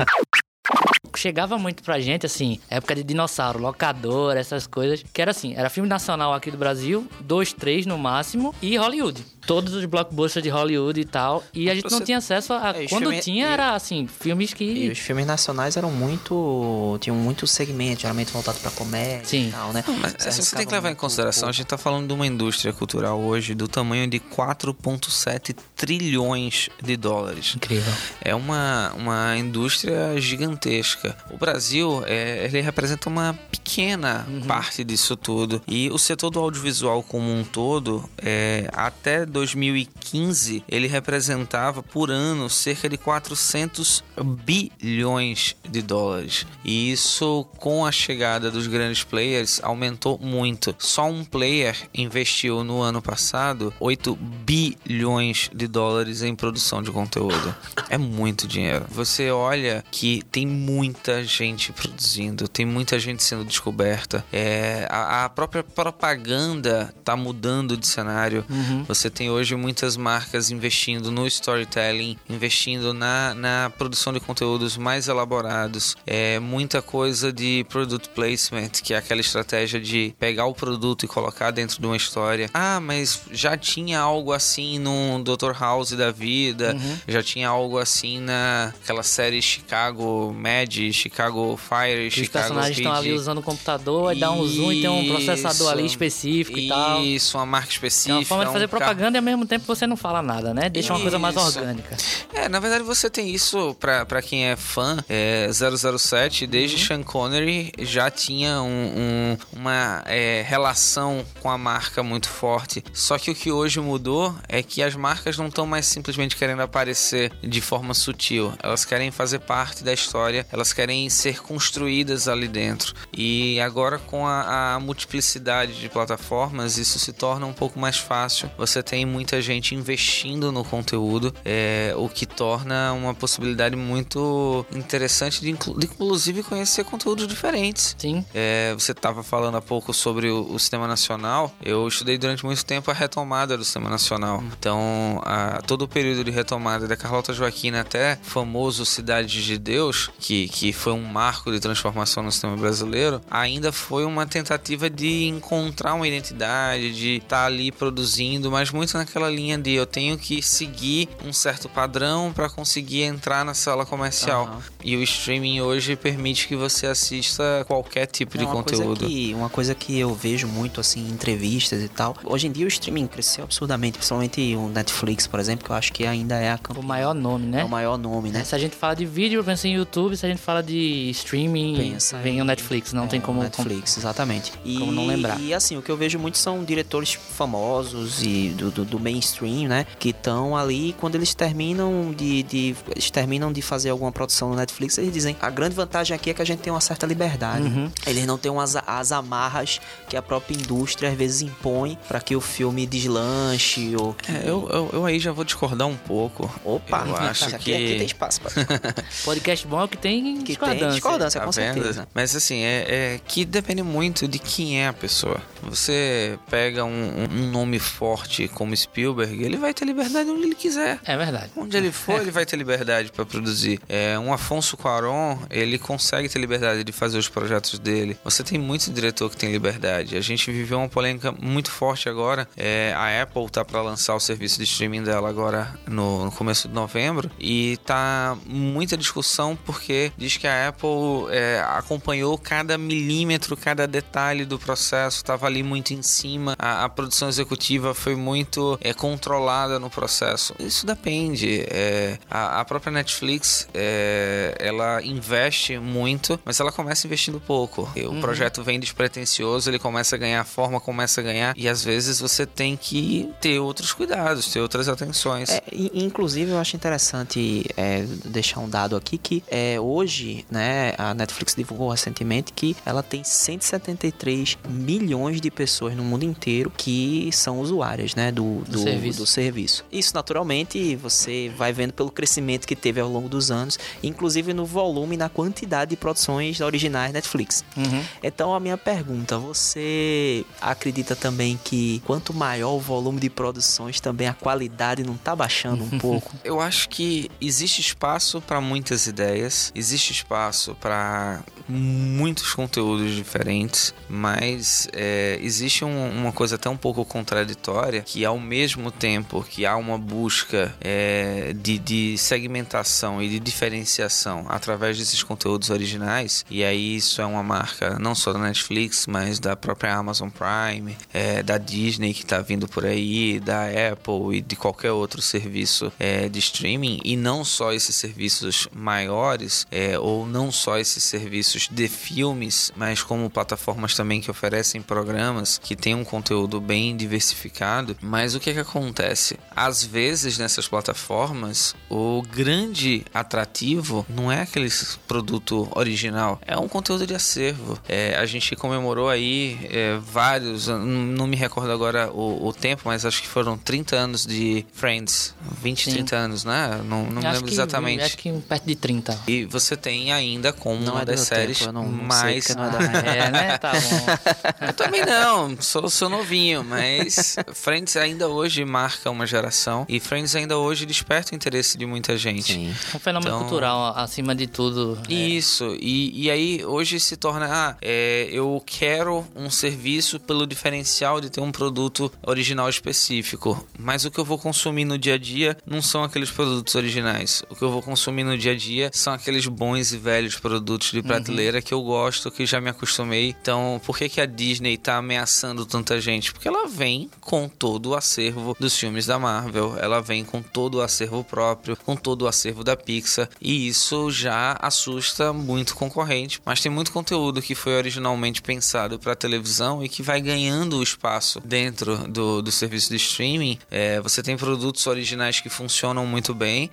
Chegava 1.16 1.56
muito 1.58 1.82
pra 1.82 2.00
gente, 2.00 2.26
assim, 2.26 2.60
época 2.68 2.94
de 2.94 3.04
dinossauro, 3.04 3.58
locador, 3.60 4.36
essas 4.36 4.66
coisas, 4.66 5.04
que 5.12 5.22
era 5.22 5.30
assim, 5.30 5.54
era 5.54 5.70
filme 5.70 5.88
nacional 5.88 6.32
aqui 6.34 6.50
do 6.50 6.56
Brasil, 6.56 7.06
dois, 7.20 7.52
três 7.52 7.86
no 7.86 7.96
máximo, 7.96 8.54
e 8.60 8.76
Hollywood. 8.76 9.24
Todos 9.46 9.74
os 9.74 9.84
blockbusters 9.84 10.42
de 10.42 10.48
Hollywood 10.48 11.00
e 11.00 11.04
tal. 11.04 11.42
E 11.52 11.68
a 11.70 11.74
gente 11.74 11.90
não 11.90 11.98
Você- 11.98 12.04
tinha 12.04 12.18
acesso 12.18 12.52
a. 12.52 12.70
É, 12.70 12.86
quando 12.88 13.02
filme- 13.04 13.20
tinha, 13.20 13.46
era 13.48 13.74
assim, 13.74 14.06
filmes 14.06 14.52
que. 14.54 14.64
E 14.64 14.90
os 14.90 14.98
filmes 14.98 15.26
nacionais 15.26 15.76
eram 15.76 15.90
muito. 15.90 16.96
tinham 17.00 17.16
muito 17.16 17.46
segmento, 17.46 18.02
geralmente 18.02 18.32
voltado 18.32 18.58
pra 18.60 18.70
comédia 18.70 19.24
Sim. 19.24 19.48
e 19.48 19.50
tal, 19.52 19.72
né? 19.72 19.84
Mas 20.00 20.14
Se 20.18 20.28
assim, 20.28 20.42
você 20.42 20.56
tem 20.56 20.66
que 20.66 20.72
levar 20.72 20.90
em 20.90 20.94
consideração, 20.94 21.48
a 21.48 21.52
gente 21.52 21.66
tá 21.66 21.76
falando 21.78 22.06
de 22.06 22.12
uma 22.12 22.26
indústria 22.26 22.72
cultural 22.72 23.20
hoje 23.20 23.54
do 23.54 23.68
tamanho 23.68 24.06
de 24.08 24.18
4,7 24.20 25.54
trilhões 25.76 26.68
de 26.82 26.96
dólares. 26.96 27.54
Incrível. 27.56 27.92
É 28.20 28.34
uma, 28.34 28.92
uma 28.96 29.36
indústria 29.36 30.18
gigantesca. 30.20 31.16
O 31.30 31.36
Brasil, 31.36 32.02
é, 32.06 32.44
ele 32.44 32.60
representa 32.60 33.08
uma 33.08 33.38
pequena 33.50 34.26
parte 34.46 34.84
disso 34.84 35.16
tudo. 35.16 35.62
E 35.66 35.90
o 35.90 35.98
setor 35.98 36.30
do 36.30 36.40
audiovisual 36.40 37.02
como 37.02 37.30
um 37.32 37.44
todo, 37.44 38.08
é, 38.18 38.68
até 38.72 39.24
2015, 39.34 40.64
ele 40.68 40.86
representava 40.86 41.82
por 41.82 42.10
ano 42.10 42.48
cerca 42.48 42.88
de 42.88 42.96
400 42.96 44.02
bilhões 44.44 45.56
de 45.68 45.82
dólares. 45.82 46.46
E 46.64 46.90
isso, 46.92 47.44
com 47.58 47.84
a 47.84 47.92
chegada 47.92 48.50
dos 48.50 48.66
grandes 48.66 49.02
players, 49.02 49.60
aumentou 49.62 50.18
muito. 50.18 50.74
Só 50.78 51.10
um 51.10 51.24
player 51.24 51.76
investiu 51.92 52.62
no 52.62 52.80
ano 52.80 53.02
passado 53.02 53.74
8 53.80 54.16
bilhões 54.16 55.50
de 55.52 55.66
dólares 55.66 56.22
em 56.22 56.34
produção 56.34 56.82
de 56.82 56.90
conteúdo. 56.90 57.54
É 57.90 57.98
muito 57.98 58.46
dinheiro. 58.46 58.86
Você 58.90 59.30
olha 59.30 59.84
que 59.90 60.22
tem 60.30 60.46
muita 60.46 61.24
gente 61.24 61.72
produzindo, 61.72 62.46
tem 62.46 62.64
muita 62.64 62.98
gente 62.98 63.22
sendo 63.22 63.44
descoberta. 63.44 64.24
É, 64.32 64.86
a, 64.88 65.24
a 65.24 65.28
própria 65.28 65.64
propaganda 65.64 66.94
tá 67.04 67.16
mudando 67.16 67.76
de 67.76 67.86
cenário. 67.86 68.44
Você 68.86 69.10
tem 69.10 69.23
hoje 69.30 69.54
muitas 69.56 69.96
marcas 69.96 70.50
investindo 70.50 71.10
no 71.10 71.26
storytelling, 71.26 72.16
investindo 72.28 72.92
na, 72.92 73.34
na 73.34 73.72
produção 73.76 74.12
de 74.12 74.20
conteúdos 74.20 74.76
mais 74.76 75.08
elaborados. 75.08 75.96
É 76.06 76.38
muita 76.38 76.80
coisa 76.82 77.32
de 77.32 77.64
product 77.68 78.08
placement, 78.10 78.68
que 78.82 78.94
é 78.94 78.96
aquela 78.96 79.20
estratégia 79.20 79.80
de 79.80 80.14
pegar 80.18 80.46
o 80.46 80.54
produto 80.54 81.04
e 81.04 81.08
colocar 81.08 81.50
dentro 81.50 81.80
de 81.80 81.86
uma 81.86 81.96
história. 81.96 82.48
Ah, 82.52 82.80
mas 82.80 83.22
já 83.30 83.56
tinha 83.56 84.00
algo 84.00 84.32
assim 84.32 84.78
no 84.78 85.22
Dr. 85.22 85.52
House 85.58 85.92
da 85.92 86.10
vida, 86.10 86.76
já 87.06 87.22
tinha 87.22 87.48
algo 87.48 87.78
assim 87.78 88.20
naquela 88.20 89.02
série 89.02 89.40
Chicago 89.42 90.32
Med, 90.32 90.92
Chicago 90.92 91.56
Fire, 91.56 92.06
Os 92.08 92.14
Chicago 92.14 92.32
personagens 92.48 92.78
estão 92.78 92.92
ali 92.92 93.12
usando 93.12 93.38
o 93.38 93.42
computador, 93.42 94.10
aí 94.10 94.18
dá 94.18 94.30
um 94.30 94.46
zoom 94.46 94.72
e 94.72 94.80
tem 94.80 94.90
um 94.90 95.06
processador 95.08 95.70
ali 95.70 95.82
Isso. 95.84 95.94
específico 95.94 96.58
e 96.58 96.68
tal. 96.68 97.02
Isso, 97.04 97.36
uma 97.38 97.46
marca 97.46 97.70
específica. 97.70 98.12
É 98.12 98.16
uma 98.18 98.24
forma 98.24 98.44
de 98.44 98.52
fazer 98.52 98.64
um 98.66 98.68
carro- 98.68 98.80
e 99.16 99.18
ao 99.18 99.22
mesmo 99.22 99.46
tempo 99.46 99.64
você 99.66 99.86
não 99.86 99.96
fala 99.96 100.22
nada, 100.22 100.52
né? 100.54 100.68
Deixa 100.68 100.92
uma 100.92 101.00
coisa 101.00 101.18
mais 101.18 101.34
Isso. 101.36 101.58
orgânica. 101.58 101.96
É, 102.32 102.48
na 102.48 102.58
verdade 102.60 102.84
você 102.84 103.08
tem 103.10 103.30
isso 103.30 103.74
pra, 103.80 104.04
pra 104.04 104.20
quem 104.22 104.46
é 104.46 104.56
fã. 104.56 104.96
É, 105.08 105.48
007, 105.52 106.46
desde 106.46 106.78
Sean 106.84 107.02
Connery, 107.02 107.72
já 107.80 108.10
tinha 108.10 108.60
um- 108.62 108.92
um- 108.96 109.36
uma 109.52 110.02
é, 110.06 110.44
relação 110.46 111.24
com 111.40 111.50
a 111.50 111.56
marca 111.58 112.02
muito 112.02 112.28
forte. 112.28 112.82
Só 112.92 113.18
que 113.18 113.30
o 113.30 113.34
que 113.34 113.50
hoje 113.52 113.80
mudou 113.80 114.34
é 114.48 114.62
que 114.62 114.82
as 114.82 114.94
marcas 114.94 115.36
não 115.38 115.46
estão 115.46 115.66
mais 115.66 115.86
simplesmente 115.86 116.36
querendo 116.36 116.62
aparecer 116.62 117.32
de 117.42 117.60
forma 117.60 117.94
sutil. 117.94 118.52
Elas 118.62 118.84
querem 118.84 119.10
fazer 119.10 119.38
parte 119.40 119.82
da 119.84 119.92
história, 119.92 120.46
elas 120.52 120.72
querem 120.72 121.08
ser 121.10 121.40
construídas 121.42 122.28
ali 122.28 122.48
dentro. 122.48 122.94
E 123.12 123.60
agora 123.60 123.98
com 123.98 124.26
a, 124.26 124.74
a 124.74 124.80
multiplicidade 124.80 125.74
de 125.80 125.88
plataformas, 125.88 126.76
isso 126.78 126.98
se 126.98 127.12
torna 127.12 127.46
um 127.46 127.52
pouco 127.52 127.78
mais 127.78 127.96
fácil. 127.98 128.50
Você 128.58 128.82
tem 128.82 129.03
muita 129.06 129.40
gente 129.42 129.74
investindo 129.74 130.50
no 130.52 130.64
conteúdo, 130.64 131.34
é, 131.44 131.92
o 131.96 132.08
que 132.08 132.26
torna 132.26 132.92
uma 132.92 133.14
possibilidade 133.14 133.76
muito 133.76 134.64
interessante 134.74 135.40
de, 135.40 135.50
inclu- 135.50 135.78
de 135.78 135.86
inclusive 135.86 136.42
conhecer 136.42 136.84
conteúdos 136.84 137.26
diferentes. 137.26 137.94
Sim. 137.98 138.24
É, 138.34 138.72
você 138.74 138.92
estava 138.92 139.22
falando 139.22 139.56
há 139.56 139.62
pouco 139.62 139.92
sobre 139.92 140.28
o, 140.30 140.52
o 140.54 140.58
cinema 140.58 140.86
nacional. 140.86 141.52
Eu 141.62 141.86
estudei 141.88 142.18
durante 142.18 142.44
muito 142.44 142.64
tempo 142.64 142.90
a 142.90 142.94
retomada 142.94 143.56
do 143.56 143.64
cinema 143.64 143.90
nacional. 143.90 144.42
Então, 144.58 145.20
a- 145.24 145.60
todo 145.66 145.82
o 145.82 145.88
período 145.88 146.24
de 146.24 146.30
retomada 146.30 146.86
da 146.86 146.96
Carlota 146.96 147.32
Joaquina 147.32 147.80
até 147.80 148.18
famoso 148.22 148.84
Cidade 148.84 149.42
de 149.44 149.58
Deus, 149.58 150.10
que, 150.18 150.48
que 150.48 150.72
foi 150.72 150.92
um 150.92 151.02
marco 151.04 151.50
de 151.50 151.60
transformação 151.60 152.22
no 152.22 152.32
cinema 152.32 152.56
brasileiro, 152.58 153.20
ainda 153.30 153.72
foi 153.72 154.04
uma 154.04 154.26
tentativa 154.26 154.88
de 154.90 155.24
encontrar 155.24 155.94
uma 155.94 156.06
identidade, 156.06 156.94
de 156.94 157.16
estar 157.16 157.46
ali 157.46 157.70
produzindo, 157.72 158.50
mas 158.50 158.70
muito 158.70 158.93
naquela 158.98 159.28
linha 159.30 159.56
de 159.58 159.72
eu 159.72 159.86
tenho 159.86 160.16
que 160.18 160.42
seguir 160.42 161.08
um 161.24 161.32
certo 161.32 161.68
padrão 161.68 162.32
para 162.34 162.48
conseguir 162.48 163.02
entrar 163.02 163.44
na 163.44 163.54
sala 163.54 163.84
comercial. 163.86 164.44
Aham. 164.44 164.62
E 164.84 164.96
o 164.96 165.02
streaming 165.02 165.60
hoje 165.60 165.96
permite 165.96 166.46
que 166.48 166.56
você 166.56 166.86
assista 166.86 167.64
qualquer 167.66 168.06
tipo 168.06 168.36
de 168.36 168.44
É 168.44 168.46
uma 168.46 168.54
conteúdo. 168.54 169.00
Coisa 169.00 169.06
que, 169.06 169.34
uma 169.34 169.48
coisa 169.48 169.74
que 169.74 169.98
eu 169.98 170.14
vejo 170.14 170.46
muito 170.46 170.80
assim 170.80 171.00
em 171.00 171.10
entrevistas 171.10 171.82
e 171.82 171.88
tal. 171.88 172.16
Hoje 172.24 172.46
em 172.46 172.52
dia 172.52 172.64
o 172.64 172.68
streaming 172.68 173.06
cresceu 173.06 173.44
absurdamente, 173.44 173.98
principalmente 173.98 174.54
o 174.56 174.68
Netflix, 174.68 175.26
por 175.26 175.40
exemplo, 175.40 175.64
que 175.64 175.70
eu 175.70 175.76
acho 175.76 175.92
que 175.92 176.06
ainda 176.06 176.36
é 176.36 176.50
a 176.50 176.54
O 176.56 176.58
campeã, 176.58 176.82
maior 176.82 177.14
nome, 177.14 177.46
né? 177.46 177.60
é 177.60 177.64
o 177.64 177.68
maior 177.68 177.96
nome, 177.96 178.30
né? 178.30 178.44
Se 178.44 178.54
a 178.54 178.58
gente 178.58 178.76
fala 178.76 178.94
de 178.94 179.06
vídeo, 179.06 179.42
pensa 179.42 179.66
em 179.68 179.74
YouTube. 179.74 180.16
Se 180.16 180.26
a 180.26 180.28
gente 180.28 180.40
fala 180.40 180.62
de 180.62 181.10
streaming, 181.10 181.76
Pensa 181.76 182.18
vem 182.18 182.38
em- 182.38 182.40
o 182.42 182.44
Netflix. 182.44 182.92
Não 182.92 183.04
É, 183.04 183.06
tem 183.06 183.20
como... 183.20 183.42
Netflix, 183.42 183.96
exatamente. 183.96 184.52
E, 184.64 184.78
como 184.78 184.92
não 184.92 185.06
lembrar. 185.06 185.40
E 185.40 185.52
assim, 185.54 185.76
o 185.76 185.82
que 185.82 185.90
eu 185.90 185.96
vejo 185.96 186.18
muito 186.18 186.38
são 186.38 186.62
diretores 186.64 187.14
famosos 187.14 188.22
e 188.22 188.48
do, 188.50 188.70
do, 188.74 188.84
do 188.84 188.98
mainstream, 189.00 189.68
né? 189.68 189.86
Que 189.98 190.10
estão 190.10 190.56
ali 190.56 190.94
quando 191.00 191.14
eles 191.14 191.34
terminam 191.34 192.12
de, 192.16 192.42
de. 192.42 192.76
Eles 192.90 193.10
terminam 193.10 193.52
de 193.52 193.62
fazer 193.62 193.90
alguma 193.90 194.12
produção 194.12 194.50
no 194.50 194.56
Netflix, 194.56 194.98
eles 194.98 195.12
dizem 195.12 195.36
a 195.40 195.50
grande 195.50 195.74
vantagem 195.74 196.14
aqui 196.14 196.30
é 196.30 196.34
que 196.34 196.42
a 196.42 196.44
gente 196.44 196.60
tem 196.60 196.72
uma 196.72 196.80
certa 196.80 197.06
liberdade. 197.06 197.64
Uhum. 197.66 197.90
Eles 198.06 198.26
não 198.26 198.36
têm 198.38 198.50
umas, 198.50 198.76
as 198.76 199.12
amarras 199.12 199.80
que 200.08 200.16
a 200.16 200.22
própria 200.22 200.54
indústria 200.54 201.10
às 201.10 201.16
vezes 201.16 201.42
impõe 201.42 201.98
para 202.08 202.20
que 202.20 202.34
o 202.36 202.40
filme 202.40 202.86
deslanche 202.86 203.94
ou. 203.96 204.14
que- 204.14 204.30
É, 204.32 204.42
eu, 204.44 204.68
eu, 204.70 204.90
eu 204.92 205.06
aí 205.06 205.18
já 205.18 205.32
vou 205.32 205.44
discordar 205.44 205.86
um 205.86 205.96
pouco. 205.96 206.50
Opa, 206.64 207.04
eu 207.06 207.16
acho 207.28 207.44
aqui, 207.46 207.64
que- 207.64 207.74
aqui 207.74 207.96
tem 207.98 208.06
espaço. 208.06 208.40
pra- 208.40 208.52
Podcast 209.24 209.66
bom 209.66 209.82
é 209.82 209.88
que 209.88 209.96
tem 209.96 210.22
que 210.38 210.38
tem 210.38 210.44
discordância. 210.44 210.90
discordância, 210.90 211.40
Tá 211.40 211.46
com 211.46 211.52
vendo? 211.52 211.74
certeza. 211.74 212.08
Mas 212.14 212.34
assim, 212.36 212.62
é, 212.62 212.84
é 212.88 213.20
que 213.26 213.44
depende 213.44 213.82
muito 213.82 214.26
de 214.28 214.38
quem 214.38 214.80
é 214.82 214.88
a 214.88 214.92
pessoa. 214.92 215.40
Você 215.62 216.38
pega 216.50 216.84
um, 216.84 217.24
um 217.30 217.50
nome 217.50 217.78
forte 217.78 218.48
como 218.64 218.74
Spielberg, 218.74 219.44
ele 219.44 219.58
vai 219.58 219.74
ter 219.74 219.84
liberdade 219.84 220.30
onde 220.30 220.44
ele 220.44 220.54
quiser. 220.54 220.98
É 221.04 221.16
verdade. 221.18 221.50
Onde 221.54 221.76
ele 221.76 221.92
for, 221.92 222.18
ele 222.22 222.30
vai 222.30 222.46
ter 222.46 222.56
liberdade 222.56 223.12
para 223.12 223.26
produzir. 223.26 223.78
É, 223.86 224.18
um 224.18 224.32
Afonso 224.32 224.74
Cuarón, 224.74 225.36
ele 225.50 225.78
consegue 225.78 226.30
ter 226.30 226.38
liberdade 226.38 226.82
de 226.82 226.92
fazer 226.92 227.18
os 227.18 227.28
projetos 227.28 227.78
dele. 227.78 228.16
Você 228.24 228.42
tem 228.42 228.58
muito 228.58 228.90
diretor 228.90 229.28
que 229.28 229.36
tem 229.36 229.52
liberdade. 229.52 230.16
A 230.16 230.20
gente 230.22 230.50
viveu 230.50 230.78
uma 230.78 230.88
polêmica 230.88 231.30
muito 231.30 231.70
forte 231.70 232.08
agora. 232.08 232.48
É, 232.56 232.94
a 232.96 233.22
Apple 233.22 233.50
tá 233.50 233.62
para 233.62 233.82
lançar 233.82 234.14
o 234.14 234.20
serviço 234.20 234.56
de 234.56 234.64
streaming 234.64 235.02
dela 235.02 235.28
agora 235.28 235.78
no, 235.86 236.24
no 236.24 236.32
começo 236.32 236.66
de 236.66 236.72
novembro 236.72 237.30
e 237.38 237.78
tá 237.84 238.36
muita 238.46 238.96
discussão 238.96 239.58
porque 239.66 240.10
diz 240.16 240.38
que 240.38 240.46
a 240.46 240.68
Apple 240.68 240.88
é, 241.30 241.62
acompanhou 241.68 242.38
cada 242.38 242.78
milímetro, 242.78 243.56
cada 243.58 243.86
detalhe 243.86 244.46
do 244.46 244.58
processo, 244.58 245.18
estava 245.18 245.46
ali 245.46 245.62
muito 245.62 245.92
em 245.92 246.00
cima. 246.00 246.56
A, 246.58 246.84
a 246.84 246.88
produção 246.88 247.28
executiva 247.28 247.92
foi 247.92 248.16
muito 248.16 248.53
é, 248.80 248.92
controlada 248.92 249.78
no 249.78 249.90
processo. 249.90 250.54
Isso 250.58 250.86
depende. 250.86 251.64
É, 251.68 252.18
a, 252.30 252.60
a 252.60 252.64
própria 252.64 252.90
Netflix, 252.92 253.68
é, 253.74 254.54
ela 254.58 255.02
investe 255.02 255.78
muito, 255.78 256.38
mas 256.44 256.60
ela 256.60 256.72
começa 256.72 257.06
investindo 257.06 257.40
pouco. 257.40 257.90
E 257.96 258.02
O 258.06 258.20
projeto 258.20 258.62
vem 258.62 258.78
despretensioso, 258.80 259.68
ele 259.70 259.78
começa 259.78 260.16
a 260.16 260.18
ganhar 260.18 260.44
forma, 260.44 260.80
começa 260.80 261.20
a 261.20 261.24
ganhar, 261.24 261.54
e 261.56 261.68
às 261.68 261.82
vezes 261.84 262.20
você 262.20 262.46
tem 262.46 262.76
que 262.76 263.30
ter 263.40 263.58
outros 263.58 263.92
cuidados, 263.92 264.50
ter 264.52 264.60
outras 264.60 264.88
atenções. 264.88 265.50
É, 265.50 265.62
in- 265.72 265.90
inclusive, 266.04 266.50
eu 266.50 266.58
acho 266.58 266.76
interessante 266.76 267.64
é, 267.76 268.02
deixar 268.24 268.60
um 268.60 268.68
dado 268.68 268.96
aqui 268.96 269.18
que 269.18 269.42
é, 269.48 269.78
hoje, 269.80 270.44
né, 270.50 270.94
a 270.98 271.12
Netflix 271.14 271.54
divulgou 271.54 271.88
recentemente 271.90 272.52
que 272.52 272.76
ela 272.84 273.02
tem 273.02 273.22
173 273.24 274.58
milhões 274.68 275.40
de 275.40 275.50
pessoas 275.50 275.94
no 275.96 276.02
mundo 276.04 276.24
inteiro 276.24 276.72
que 276.76 277.28
são 277.32 277.58
usuárias, 277.60 278.14
né, 278.14 278.30
do, 278.32 278.43
do, 278.68 278.78
serviço. 278.78 279.18
do 279.18 279.26
serviço. 279.26 279.84
Isso, 279.90 280.12
naturalmente, 280.14 280.96
você 280.96 281.50
vai 281.56 281.72
vendo 281.72 281.92
pelo 281.92 282.10
crescimento 282.10 282.66
que 282.66 282.76
teve 282.76 283.00
ao 283.00 283.08
longo 283.08 283.28
dos 283.28 283.50
anos, 283.50 283.78
inclusive 284.02 284.52
no 284.52 284.64
volume 284.64 285.14
e 285.14 285.18
na 285.18 285.28
quantidade 285.28 285.90
de 285.90 285.96
produções 285.96 286.60
originais 286.60 287.12
Netflix. 287.12 287.64
Uhum. 287.76 288.02
Então 288.22 288.54
a 288.54 288.60
minha 288.60 288.76
pergunta, 288.78 289.38
você 289.38 290.44
acredita 290.60 291.14
também 291.16 291.58
que 291.62 292.02
quanto 292.04 292.32
maior 292.34 292.72
o 292.74 292.80
volume 292.80 293.20
de 293.20 293.30
produções, 293.30 294.00
também 294.00 294.26
a 294.28 294.34
qualidade 294.34 295.02
não 295.02 295.16
tá 295.16 295.34
baixando 295.34 295.84
um 295.84 295.90
pouco? 295.98 296.34
Eu 296.44 296.60
acho 296.60 296.88
que 296.88 297.30
existe 297.40 297.80
espaço 297.80 298.40
para 298.40 298.60
muitas 298.60 299.06
ideias, 299.06 299.72
existe 299.74 300.12
espaço 300.12 300.74
para 300.80 301.42
muitos 301.68 302.52
conteúdos 302.54 303.14
diferentes, 303.14 303.94
mas 304.08 304.88
é, 304.92 305.38
existe 305.42 305.84
um- 305.84 306.10
uma 306.20 306.32
coisa 306.32 306.56
até 306.56 306.68
um 306.68 306.76
pouco 306.76 307.04
contraditória 307.04 308.02
que 308.02 308.24
ao 308.24 308.33
mesmo 308.40 308.90
tempo 308.90 309.44
que 309.48 309.66
há 309.66 309.76
uma 309.76 309.98
busca 309.98 310.74
é, 310.80 311.54
de, 311.54 311.78
de 311.78 312.18
segmentação 312.18 313.22
e 313.22 313.28
de 313.28 313.40
diferenciação 313.40 314.46
através 314.48 314.98
desses 314.98 315.22
conteúdos 315.22 315.70
originais, 315.70 316.44
e 316.50 316.64
aí 316.64 316.96
isso 316.96 317.20
é 317.20 317.26
uma 317.26 317.42
marca 317.42 317.98
não 317.98 318.14
só 318.14 318.32
da 318.32 318.38
Netflix, 318.38 319.06
mas 319.06 319.38
da 319.38 319.56
própria 319.56 319.94
Amazon 319.94 320.28
Prime, 320.28 320.96
é, 321.12 321.42
da 321.42 321.58
Disney 321.58 322.14
que 322.14 322.22
está 322.22 322.40
vindo 322.40 322.68
por 322.68 322.84
aí, 322.84 323.40
da 323.40 323.64
Apple 323.66 324.38
e 324.38 324.40
de 324.40 324.56
qualquer 324.56 324.92
outro 324.92 325.20
serviço 325.20 325.92
é, 325.98 326.28
de 326.28 326.38
streaming, 326.38 327.00
e 327.04 327.16
não 327.16 327.44
só 327.44 327.72
esses 327.72 327.94
serviços 327.96 328.68
maiores, 328.72 329.66
é, 329.70 329.98
ou 329.98 330.26
não 330.26 330.50
só 330.50 330.78
esses 330.78 331.02
serviços 331.04 331.68
de 331.70 331.88
filmes, 331.88 332.72
mas 332.76 333.02
como 333.02 333.30
plataformas 333.30 333.94
também 333.94 334.20
que 334.20 334.30
oferecem 334.30 334.80
programas 334.80 335.60
que 335.62 335.76
têm 335.76 335.94
um 335.94 336.04
conteúdo 336.04 336.60
bem 336.60 336.96
diversificado. 336.96 337.96
Mas 338.00 338.23
o 338.32 338.40
que, 338.40 338.54
que 338.54 338.60
acontece? 338.60 339.36
Às 339.54 339.82
vezes 339.84 340.38
nessas 340.38 340.68
plataformas, 340.68 341.74
o 341.90 342.22
grande 342.22 343.04
atrativo 343.12 344.06
não 344.08 344.30
é 344.30 344.42
aquele 344.42 344.70
produto 345.08 345.68
original, 345.74 346.40
é 346.46 346.56
um 346.56 346.68
conteúdo 346.68 347.06
de 347.06 347.14
acervo. 347.14 347.78
É, 347.88 348.14
a 348.16 348.24
gente 348.24 348.54
comemorou 348.54 349.08
aí 349.08 349.58
é, 349.70 349.98
vários, 350.00 350.68
não 350.68 351.26
me 351.26 351.36
recordo 351.36 351.72
agora 351.72 352.10
o, 352.12 352.46
o 352.46 352.52
tempo, 352.52 352.82
mas 352.84 353.04
acho 353.04 353.20
que 353.20 353.28
foram 353.28 353.58
30 353.58 353.96
anos 353.96 354.24
de 354.24 354.64
Friends, 354.72 355.34
20, 355.60 355.84
Sim. 355.84 355.90
30 355.92 356.16
anos, 356.16 356.44
né? 356.44 356.80
Não, 356.84 357.04
não 357.06 357.20
me 357.20 357.28
lembro 357.28 357.44
que, 357.48 357.52
exatamente. 357.54 358.02
Acho 358.04 358.16
que 358.16 358.32
perto 358.32 358.64
de 358.64 358.76
30. 358.76 359.18
E 359.26 359.44
você 359.46 359.76
tem 359.76 360.12
ainda 360.12 360.52
como 360.52 360.80
Não 360.84 360.92
uma 360.94 361.02
é 361.02 361.04
das 361.04 361.20
séries 361.20 361.58
tempo, 361.58 361.70
eu 361.70 361.72
não- 361.72 361.88
não 361.90 362.04
mais. 362.04 362.46
porque 362.46 362.58
não 362.60 362.64
é 362.70 363.18
É, 363.18 363.30
né? 363.30 363.58
Tá 363.58 363.72
bom. 363.80 364.66
Eu 364.68 364.72
também 364.72 365.04
não, 365.04 365.56
sou, 365.60 365.88
sou 365.90 366.08
novinho, 366.08 366.62
mas 366.62 367.36
Friends 367.54 367.96
ainda 367.96 368.13
hoje 368.22 368.64
marca 368.64 369.10
uma 369.10 369.26
geração 369.26 369.84
e 369.88 369.98
Friends 370.00 370.34
ainda 370.34 370.56
hoje 370.58 370.86
desperta 370.86 371.32
o 371.32 371.34
interesse 371.34 371.76
de 371.76 371.86
muita 371.86 372.16
gente. 372.16 372.52
Sim. 372.52 372.74
Um 372.94 372.98
fenômeno 372.98 373.30
Então- 373.34 373.40
cultural, 373.40 373.92
acima 373.96 374.34
de 374.34 374.46
tudo. 374.46 374.98
é. 375.08 375.12
Isso, 375.14 375.76
e, 375.80 376.24
e 376.24 376.30
aí 376.30 376.64
hoje 376.64 377.00
se 377.00 377.16
torna, 377.16 377.48
ah, 377.50 377.76
é, 377.82 378.28
eu 378.30 378.62
quero 378.64 379.26
um 379.34 379.50
serviço 379.50 380.20
pelo 380.20 380.46
diferencial 380.46 381.20
de 381.20 381.30
ter 381.30 381.40
um 381.40 381.50
produto 381.52 382.10
original 382.26 382.68
específico, 382.68 383.66
mas 383.78 384.04
o 384.04 384.10
que 384.10 384.18
eu 384.18 384.24
vou 384.24 384.38
consumir 384.38 384.84
no 384.84 384.96
dia 384.98 385.14
a 385.14 385.18
dia 385.18 385.56
não 385.66 385.82
são 385.82 386.02
aqueles 386.04 386.30
produtos 386.30 386.74
originais. 386.74 387.42
O 387.50 387.54
que 387.56 387.62
eu 387.62 387.70
vou 387.70 387.82
consumir 387.82 388.24
no 388.24 388.36
dia 388.38 388.52
a 388.52 388.56
dia 388.56 388.90
são 388.92 389.12
aqueles 389.12 389.46
bons 389.46 389.92
e 389.92 389.98
velhos 389.98 390.36
produtos 390.36 390.90
de 390.92 391.02
prateleira 391.02 391.60
que 391.62 391.72
eu 391.74 391.82
gosto, 391.82 392.30
que 392.30 392.46
já 392.46 392.60
me 392.60 392.70
acostumei. 392.70 393.34
Então, 393.40 393.80
por 393.84 393.96
que, 393.98 394.08
que 394.08 394.20
a 394.20 394.26
Disney 394.26 394.76
tá 394.76 394.96
ameaçando 394.96 395.64
tanta 395.66 396.00
gente? 396.00 396.32
Porque 396.32 396.48
ela 396.48 396.66
vem 396.66 397.10
com 397.20 397.48
todo 397.48 397.90
o 397.90 397.94
acervo 398.04 398.54
dos 398.60 398.76
filmes 398.76 399.06
da 399.06 399.18
Marvel, 399.18 399.76
ela 399.78 400.00
vem 400.00 400.22
com 400.24 400.42
todo 400.42 400.76
o 400.76 400.80
acervo 400.82 401.24
próprio, 401.24 401.76
com 401.76 401.96
todo 401.96 402.22
o 402.22 402.28
acervo 402.28 402.62
da 402.62 402.76
Pixar, 402.76 403.28
e 403.40 403.66
isso 403.66 404.10
já 404.10 404.56
assusta 404.60 405.32
muito 405.32 405.74
concorrente. 405.74 406.40
Mas 406.44 406.60
tem 406.60 406.70
muito 406.70 406.92
conteúdo 406.92 407.40
que 407.40 407.54
foi 407.54 407.74
originalmente 407.74 408.42
pensado 408.42 408.98
para 408.98 409.16
televisão 409.16 409.82
e 409.82 409.88
que 409.88 410.02
vai 410.02 410.20
ganhando 410.20 410.82
espaço 410.82 411.40
dentro 411.44 411.96
do, 412.08 412.42
do 412.42 412.52
serviço 412.52 412.90
de 412.90 412.96
streaming. 412.96 413.58
É, 413.70 414.00
você 414.00 414.22
tem 414.22 414.36
produtos 414.36 414.86
originais 414.86 415.40
que 415.40 415.48
funcionam 415.48 416.06
muito 416.06 416.34
bem. 416.34 416.70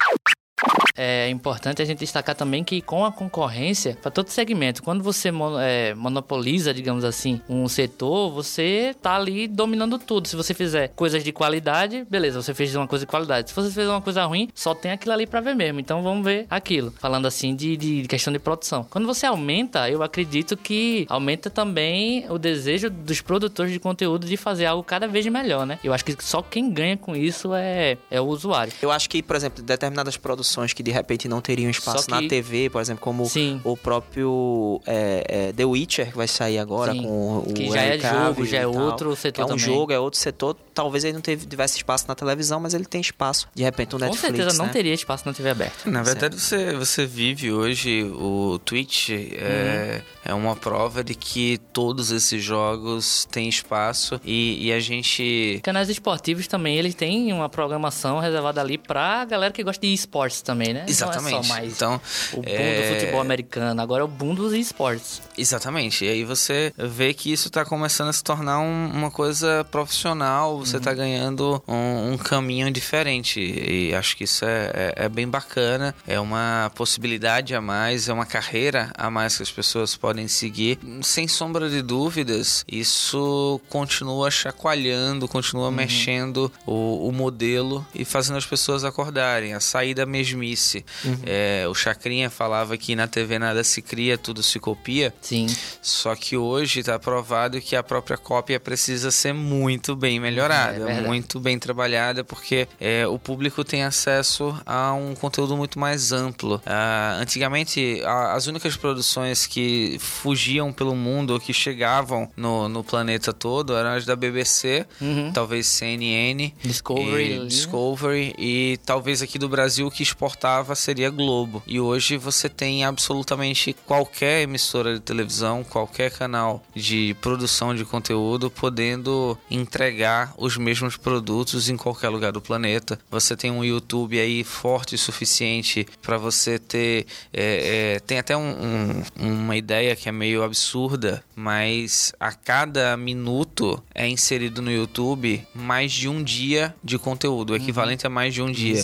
É 0.95 1.29
importante 1.29 1.81
a 1.81 1.85
gente 1.85 1.99
destacar 1.99 2.35
também 2.35 2.63
que 2.63 2.81
com 2.81 3.05
a 3.05 3.11
concorrência, 3.11 3.97
para 4.01 4.11
todo 4.11 4.29
segmento, 4.29 4.83
quando 4.83 5.03
você 5.03 5.31
mo- 5.31 5.59
é, 5.59 5.93
monopoliza, 5.93 6.73
digamos 6.73 7.03
assim, 7.03 7.41
um 7.47 7.67
setor, 7.67 8.31
você 8.31 8.95
tá 9.01 9.15
ali 9.15 9.47
dominando 9.47 9.97
tudo. 9.97 10.27
Se 10.27 10.35
você 10.35 10.53
fizer 10.53 10.89
coisas 10.89 11.23
de 11.23 11.31
qualidade, 11.31 12.05
beleza, 12.09 12.41
você 12.41 12.53
fez 12.53 12.75
uma 12.75 12.87
coisa 12.87 13.05
de 13.05 13.09
qualidade. 13.09 13.49
Se 13.49 13.55
você 13.55 13.71
fez 13.71 13.87
uma 13.87 14.01
coisa 14.01 14.25
ruim, 14.25 14.49
só 14.53 14.73
tem 14.75 14.91
aquilo 14.91 15.13
ali 15.13 15.25
para 15.25 15.39
ver 15.41 15.55
mesmo. 15.55 15.79
Então 15.79 16.03
vamos 16.03 16.23
ver 16.23 16.45
aquilo. 16.49 16.91
Falando 16.99 17.25
assim 17.25 17.55
de, 17.55 17.77
de 17.77 18.07
questão 18.07 18.31
de 18.33 18.39
produção. 18.39 18.85
Quando 18.89 19.07
você 19.07 19.25
aumenta, 19.25 19.89
eu 19.89 20.03
acredito 20.03 20.57
que 20.57 21.05
aumenta 21.09 21.49
também 21.49 22.25
o 22.29 22.37
desejo 22.37 22.89
dos 22.89 23.21
produtores 23.21 23.71
de 23.71 23.79
conteúdo 23.79 24.25
de 24.27 24.37
fazer 24.37 24.65
algo 24.65 24.83
cada 24.83 25.07
vez 25.07 25.25
melhor, 25.27 25.65
né? 25.65 25.79
Eu 25.83 25.93
acho 25.93 26.03
que 26.03 26.15
só 26.23 26.41
quem 26.41 26.69
ganha 26.71 26.97
com 26.97 27.15
isso 27.15 27.53
é, 27.53 27.97
é 28.09 28.19
o 28.19 28.25
usuário. 28.25 28.73
Eu 28.81 28.91
acho 28.91 29.09
que, 29.09 29.21
por 29.23 29.35
exemplo, 29.35 29.63
determinadas 29.63 30.17
produções 30.17 30.73
que 30.73 30.80
de 30.81 30.91
repente 30.91 31.27
não 31.27 31.41
teriam 31.41 31.69
espaço 31.69 32.05
Só 32.05 32.11
na 32.15 32.21
que- 32.21 32.27
TV, 32.27 32.69
por 32.69 32.81
exemplo, 32.81 33.01
como 33.03 33.25
Sim. 33.25 33.59
o 33.63 33.75
próprio 33.77 34.81
é, 34.85 35.23
é, 35.27 35.53
The 35.53 35.65
Witcher, 35.65 36.11
que 36.11 36.17
vai 36.17 36.27
sair 36.27 36.57
agora 36.59 36.91
Sim, 36.93 37.03
com 37.03 37.37
o 37.39 37.53
que 37.53 37.69
já 37.71 37.81
é 37.81 37.99
jogo, 37.99 38.45
já 38.45 38.57
é 38.59 38.67
outro 38.67 39.15
setor 39.15 39.41
É 39.41 39.45
um 39.45 39.47
também. 39.49 39.63
jogo, 39.65 39.91
é 39.93 39.99
outro 39.99 40.19
setor. 40.19 40.55
Talvez 40.73 41.03
ele 41.03 41.13
não 41.13 41.21
teve- 41.21 41.45
tivesse 41.45 41.77
espaço 41.77 42.05
na 42.07 42.15
televisão, 42.15 42.59
mas 42.59 42.73
ele 42.73 42.85
tem 42.85 43.01
espaço. 43.01 43.47
De 43.53 43.63
repente, 43.63 43.95
o 43.95 43.99
Com 43.99 44.05
Netflix, 44.05 44.21
certeza 44.37 44.57
não 44.57 44.65
né? 44.67 44.71
teria 44.71 44.93
espaço 44.93 45.23
na 45.25 45.33
TV 45.33 45.49
aberta. 45.49 45.89
Na 45.89 46.01
verdade, 46.03 46.39
você, 46.39 46.73
você 46.73 47.05
vive 47.05 47.51
hoje 47.51 48.03
o 48.03 48.59
Twitch 48.63 49.09
é, 49.09 50.01
é 50.25 50.33
uma 50.33 50.55
prova 50.55 51.03
de 51.03 51.13
que 51.15 51.57
todos 51.73 52.11
esses 52.11 52.43
jogos 52.43 53.25
têm 53.31 53.49
espaço 53.49 54.19
e, 54.23 54.67
e 54.67 54.73
a 54.73 54.79
gente. 54.79 55.59
Canais 55.63 55.89
esportivos 55.89 56.47
também, 56.47 56.77
eles 56.77 56.95
têm 56.95 57.31
uma 57.33 57.49
programação 57.49 58.19
reservada 58.19 58.61
ali 58.61 58.77
pra 58.77 59.25
galera 59.25 59.53
que 59.53 59.63
gosta 59.63 59.85
de 59.85 59.93
esportes 59.93 60.41
também, 60.41 60.70
né? 60.73 60.79
Não 60.81 60.87
é 60.87 60.89
Exatamente. 60.89 61.47
só 61.47 61.53
mais 61.53 61.73
Então, 61.73 62.01
o 62.33 62.37
boom 62.37 62.43
é, 62.45 62.81
do 62.93 62.99
futebol 62.99 63.21
americano, 63.21 63.81
agora 63.81 64.01
é 64.01 64.05
o 64.05 64.07
boom 64.07 64.33
dos 64.35 64.53
esportes. 64.53 65.21
Exatamente. 65.37 66.05
E 66.05 66.09
aí 66.09 66.23
você 66.23 66.73
vê 66.77 67.13
que 67.13 67.31
isso 67.31 67.47
está 67.47 67.63
começando 67.65 68.09
a 68.09 68.13
se 68.13 68.23
tornar 68.23 68.59
um- 68.59 68.89
uma 68.91 69.09
coisa 69.11 69.65
profissional, 69.71 70.59
você 70.59 70.77
está 70.77 70.93
ganhando 70.93 71.61
um, 71.67 72.13
um 72.13 72.17
caminho 72.17 72.69
diferente. 72.71 73.39
E 73.39 73.93
acho 73.95 74.15
que 74.17 74.23
isso 74.23 74.45
é, 74.45 74.93
é- 74.97 75.05
é 75.05 75.09
bem 75.09 75.27
bacana. 75.27 75.93
É 76.07 76.19
uma 76.19 76.71
possibilidade 76.75 77.53
a 77.55 77.61
mais, 77.61 78.07
é 78.09 78.13
uma 78.13 78.25
carreira 78.25 78.89
a 78.95 79.09
mais 79.09 79.37
que 79.37 79.43
as 79.43 79.51
pessoas 79.51 79.95
podem 79.95 80.27
seguir. 80.27 80.79
Sem 81.01 81.27
sombra 81.27 81.69
de 81.69 81.81
dúvidas, 81.81 82.63
isso 82.71 83.59
continua 83.69 84.29
chacoalhando, 84.31 85.27
continua 85.27 85.71
mexendo 85.71 86.51
o, 86.65 87.07
o 87.07 87.11
modelo 87.11 87.85
e 87.93 88.03
fazendo 88.05 88.37
as 88.37 88.45
pessoas 88.45 88.83
acordarem, 88.83 89.53
a 89.53 89.59
sair 89.59 89.93
da 89.93 90.05
mesmice. 90.05 90.60
Disse. 90.61 90.85
É, 91.25 91.65
o 91.67 91.73
Chacrinha 91.73 92.29
falava 92.29 92.77
que 92.77 92.95
na 92.95 93.07
TV 93.07 93.39
nada 93.39 93.63
se 93.63 93.81
cria, 93.81 94.17
tudo 94.17 94.43
se 94.43 94.59
copia. 94.59 95.13
Sim. 95.21 95.47
Só 95.81 96.15
que 96.15 96.37
hoje 96.37 96.81
está 96.81 96.97
provado 96.99 97.59
que 97.59 97.75
a 97.75 97.81
própria 97.83 98.17
cópia 98.17 98.59
precisa 98.59 99.09
ser 99.11 99.33
muito 99.33 99.95
bem 99.95 100.19
melhorada, 100.19 100.89
É 100.91 101.01
muito 101.01 101.39
bem 101.39 101.57
trabalhada, 101.57 102.23
porque 102.23 102.67
é, 102.79 103.07
o 103.07 103.17
público 103.17 103.63
tem 103.63 103.83
acesso 103.83 104.55
a 104.65 104.93
um 104.93 105.15
conteúdo 105.15 105.57
muito 105.57 105.79
mais 105.79 106.11
amplo. 106.11 106.61
Ah, 106.65 107.17
antigamente, 107.19 108.01
a- 108.05 108.33
as 108.33 108.47
únicas 108.47 108.75
produções 108.77 109.47
que 109.47 109.97
fugiam 109.99 110.71
pelo 110.71 110.95
mundo 110.95 111.31
ou 111.31 111.39
que 111.39 111.53
chegavam 111.53 112.29
no, 112.37 112.69
no 112.69 112.83
planeta 112.83 113.33
todo 113.33 113.75
eram 113.75 113.91
as 113.91 114.05
da 114.05 114.15
BBC, 114.15 114.85
talvez 115.33 115.67
CNN, 115.67 116.53
Discovery, 116.63 117.31
e, 117.33 117.39
né? 117.39 117.45
Discovery 117.45 118.35
e 118.37 118.79
talvez 118.85 119.21
aqui 119.21 119.39
do 119.39 119.49
Brasil 119.49 119.89
que 119.89 120.03
exportava 120.51 120.75
seria 120.75 121.09
Globo. 121.09 121.63
E 121.65 121.79
hoje 121.79 122.17
você 122.17 122.49
tem 122.49 122.83
absolutamente 122.83 123.73
qualquer 123.85 124.41
emissora 124.41 124.93
de 124.93 124.99
televisão, 124.99 125.63
qualquer 125.63 126.11
canal 126.11 126.61
de 126.75 127.15
produção 127.21 127.73
de 127.73 127.85
conteúdo 127.85 128.49
podendo 128.51 129.37
entregar 129.49 130.33
os 130.37 130.57
mesmos 130.57 130.97
produtos 130.97 131.69
em 131.69 131.77
qualquer 131.77 132.09
lugar 132.09 132.31
do 132.31 132.41
planeta. 132.41 132.99
Você 133.09 133.35
tem 133.35 133.49
um 133.51 133.63
YouTube 133.63 134.19
aí 134.19 134.43
forte 134.43 134.95
o 134.95 134.97
suficiente 134.97 135.87
para 136.01 136.17
você 136.17 136.59
ter. 136.59 137.05
é, 137.33 137.95
é, 137.95 137.99
tem 137.99 138.19
até 138.19 138.35
um- 138.35 139.03
um- 139.19 139.41
uma 139.43 139.55
ideia 139.55 139.95
que 139.95 140.09
é 140.09 140.11
meio 140.11 140.43
absurda, 140.43 141.23
mas 141.35 142.11
a 142.19 142.31
cada 142.33 142.95
minuto 142.97 143.81
é 143.95 144.07
inserido 144.07 144.61
no 144.61 144.71
YouTube 144.71 145.45
mais 145.53 145.91
de 145.91 146.07
um 146.09 146.21
dia 146.23 146.75
de 146.83 146.97
conteúdo, 146.97 147.53
o 147.53 147.55
equivalente 147.55 148.05
a 148.05 148.09
mais 148.09 148.33
de 148.33 148.41
um 148.41 148.51
dia. 148.51 148.75